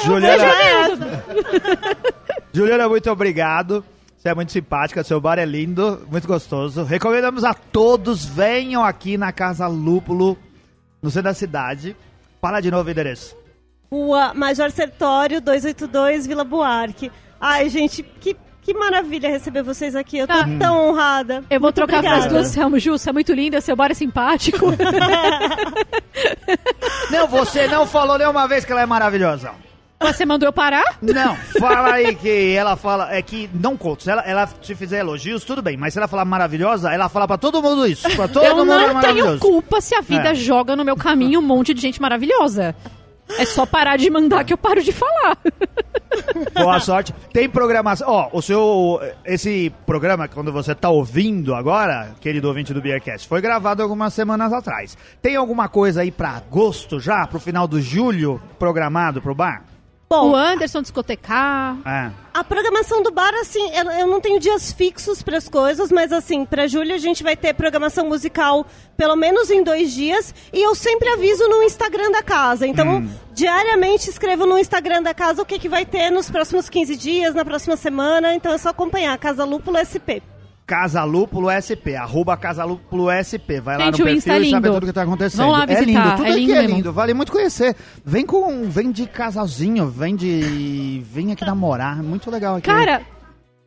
[0.05, 1.17] Juliana, Seja
[2.53, 3.83] Juliana, muito obrigado.
[4.19, 6.85] Você é muito simpática, seu bar é lindo, muito gostoso.
[6.85, 10.37] Recomendamos a todos, venham aqui na Casa Lúpulo,
[11.01, 11.97] no centro da cidade.
[12.41, 13.35] Fala de novo o endereço.
[13.97, 17.13] Rua Major Sertório, 282, Vila Buarque.
[17.39, 20.17] Ai, gente, que, que maravilha receber vocês aqui.
[20.17, 20.47] Eu tô Ah.
[20.59, 21.45] tão honrada.
[21.51, 22.25] Eu vou Muito trocar obrigada.
[22.25, 22.79] as duas, Selmo.
[22.79, 24.65] Ju, você é muito linda, seu bar é simpático.
[27.11, 29.51] Não, você não falou nenhuma vez que ela é maravilhosa.
[30.01, 30.97] Você mandou eu parar?
[31.03, 34.05] Não, fala aí que ela fala, é que não conta.
[34.05, 37.29] Se ela, ela te fizer elogios, tudo bem, mas se ela falar maravilhosa, ela fala
[37.29, 38.09] pra todo mundo isso.
[38.17, 39.39] Pra todo eu mundo é não tenho maravilhoso.
[39.41, 40.35] culpa se a vida É.
[40.35, 42.75] joga no meu caminho um monte de gente maravilhosa.
[43.39, 45.39] É só parar de mandar que eu paro de falar.
[46.55, 47.15] Boa sorte.
[47.33, 48.07] Tem programação.
[48.09, 49.01] Ó, o seu.
[49.25, 54.53] Esse programa, quando você tá ouvindo agora, querido ouvinte do Beercast, foi gravado algumas semanas
[54.53, 54.97] atrás.
[55.21, 59.65] Tem alguma coisa aí pra agosto já, pro final do julho, programado pro bar?
[60.13, 61.79] Bom, O Anderson discotecar.
[61.87, 62.11] É.
[62.35, 66.13] A programação do bar, assim, eu, eu não tenho dias fixos para as coisas, mas
[66.13, 70.63] assim, para julho a gente vai ter programação musical pelo menos em dois dias e
[70.63, 72.67] eu sempre aviso no Instagram da casa.
[72.67, 76.97] Então, diariamente escrevo no Instagram da casa o que, que vai ter nos próximos 15
[76.97, 78.35] dias, na próxima semana.
[78.35, 80.32] Então é só acompanhar, Casa Lúpulo SP.
[80.73, 83.61] Casa Lúpulo SP, arroba Casa Lúpulo SP.
[83.61, 84.73] Vai lá Gente, no perfil Insta é e sabe lindo.
[84.81, 85.41] tudo que tá acontecendo.
[85.43, 86.77] Vão lá É visitar, lindo, tudo é aqui lindo é mesmo.
[86.77, 87.77] lindo, vale muito conhecer.
[88.03, 92.67] Vem com, vem de casalzinho, vem de, vem aqui namorar, muito legal aqui.
[92.67, 93.03] Cara,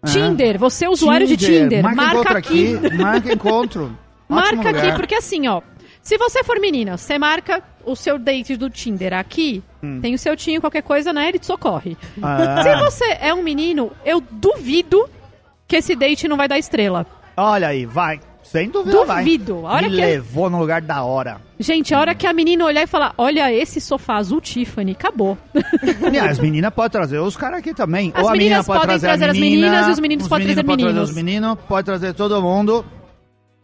[0.04, 0.08] É.
[0.08, 2.80] Tinder, você é usuário de Tinder, marca, marca encontro aqui.
[2.98, 3.98] marca encontro.
[4.28, 4.96] Marca aqui, lugar.
[4.96, 5.62] porque assim, ó.
[6.02, 9.64] Se você for menina, você marca o seu date do Tinder aqui,
[10.02, 11.30] tem o seu tinho, qualquer coisa, né?
[11.30, 11.96] Ele te socorre.
[12.22, 12.64] Ah.
[12.64, 15.08] Se você é um menino, eu duvido
[15.68, 17.06] que esse date não vai dar estrela.
[17.38, 18.20] Olha aí, vai.
[18.44, 19.24] Sem dúvida vai.
[19.24, 19.66] Duvido.
[19.66, 21.42] A hora Me que- levou no lugar da hora.
[21.60, 25.36] Gente, a hora que a menina olhar e falar, olha esse sofá azul Tiffany, acabou.
[26.14, 28.12] E as meninas podem trazer os caras aqui também.
[28.16, 30.00] As Ou a menina meninas pode podem trazer, trazer a as menina, meninas e os
[30.00, 31.10] meninos podem trazer podem meninos.
[31.10, 32.86] os meninos, pode trazer todo mundo.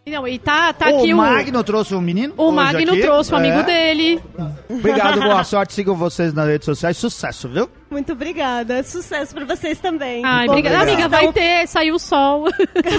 [0.07, 1.17] Não, e tá, tá o aqui o.
[1.17, 2.33] Magno trouxe um menino.
[2.35, 3.01] O hoje Magno aqui.
[3.01, 3.63] trouxe um amigo É.
[3.63, 4.19] dele.
[4.67, 5.73] Obrigado, boa sorte.
[5.73, 6.97] Sigam vocês nas redes sociais.
[6.97, 7.69] Sucesso, viu?
[7.91, 8.81] Muito obrigada.
[8.83, 10.23] Sucesso pra vocês também.
[10.25, 10.83] Ai, obrigada.
[10.83, 12.45] Amiga, vai estão- ter, saiu o sol.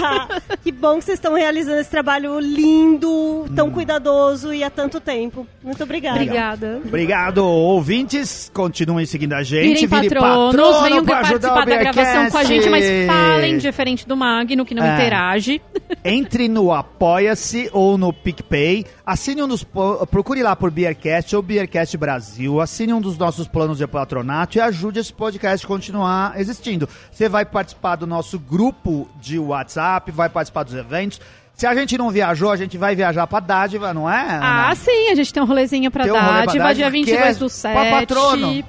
[0.63, 3.71] que bom que vocês estão realizando esse trabalho lindo, tão Hum.
[3.71, 5.47] cuidadoso e há tanto tempo.
[5.63, 6.15] Muito obrigada.
[6.21, 6.81] Obrigada.
[6.85, 8.51] Obrigado, ouvintes.
[8.53, 9.87] Continuem seguindo a gente.
[9.87, 14.07] Virem Vire patronos, patrono venham participar o da gravação com a gente, mas falem diferente
[14.07, 14.93] do Magno, que não É.
[14.93, 15.59] interage.
[16.05, 18.85] Entre no Apoia-se ou no PicPay.
[19.05, 19.63] Assine um dos.
[20.11, 22.61] Procure lá por Beercast ou Beercast Brasil.
[22.61, 26.87] Assine um dos nossos planos de patronato e ajude esse podcast a continuar existindo.
[27.11, 31.19] Você vai participar do nosso grupo de WhatsApp, vai participar dos eventos.
[31.53, 34.21] Se a gente não viajou, a gente vai viajar pra dádiva, não é?
[34.21, 34.69] Ana?
[34.69, 36.85] Ah, sim, a gente tem um rolezinho pra Tem um rolê pra dádiva, dádiva dia
[37.05, 37.91] que 22 é do pra 7.
[37.91, 38.63] patrono.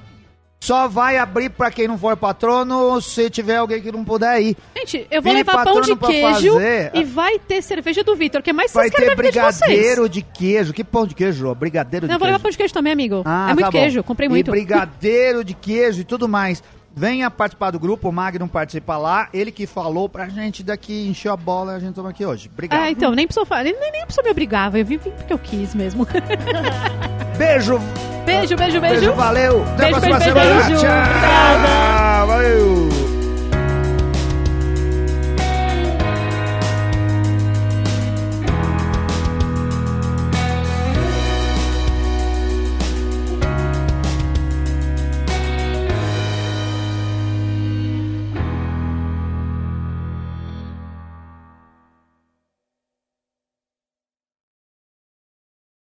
[0.64, 4.56] Só vai abrir pra quem não for patrono se tiver alguém que não puder ir.
[4.74, 6.90] Gente, eu vou Vire levar pão de queijo fazer.
[6.94, 10.08] e vai ter cerveja do Vitor, que é mais Vai vocês ter vida de brigadeiro
[10.08, 10.72] de queijo.
[10.72, 11.54] Que pão de queijo?
[11.54, 12.42] Brigadeiro Não, de eu vou levar queijo.
[12.44, 13.22] pão de queijo também, amigo.
[13.26, 14.48] Ah, é muito tá queijo, comprei muito.
[14.48, 16.62] E brigadeiro de queijo e tudo mais.
[16.96, 19.28] Venha participar do grupo, o Magno participa lá.
[19.34, 22.48] Ele que falou pra gente daqui, encheu a bola e a gente toma aqui hoje.
[22.52, 22.80] Obrigado.
[22.80, 25.38] Ah, então, nem precisou falar, nem, nem precisou me obrigar, eu vim vim porque eu
[25.38, 26.06] quis mesmo.
[27.36, 27.80] Beijo,
[28.24, 28.80] beijo, beijo, beijo.
[28.80, 29.64] beijo, valeu.
[29.64, 30.64] Até Beijo, a próxima beijo, semana.
[30.64, 30.80] beijo.
[30.80, 31.00] Tchau.
[31.00, 32.26] Obrigada.
[32.26, 33.03] Valeu.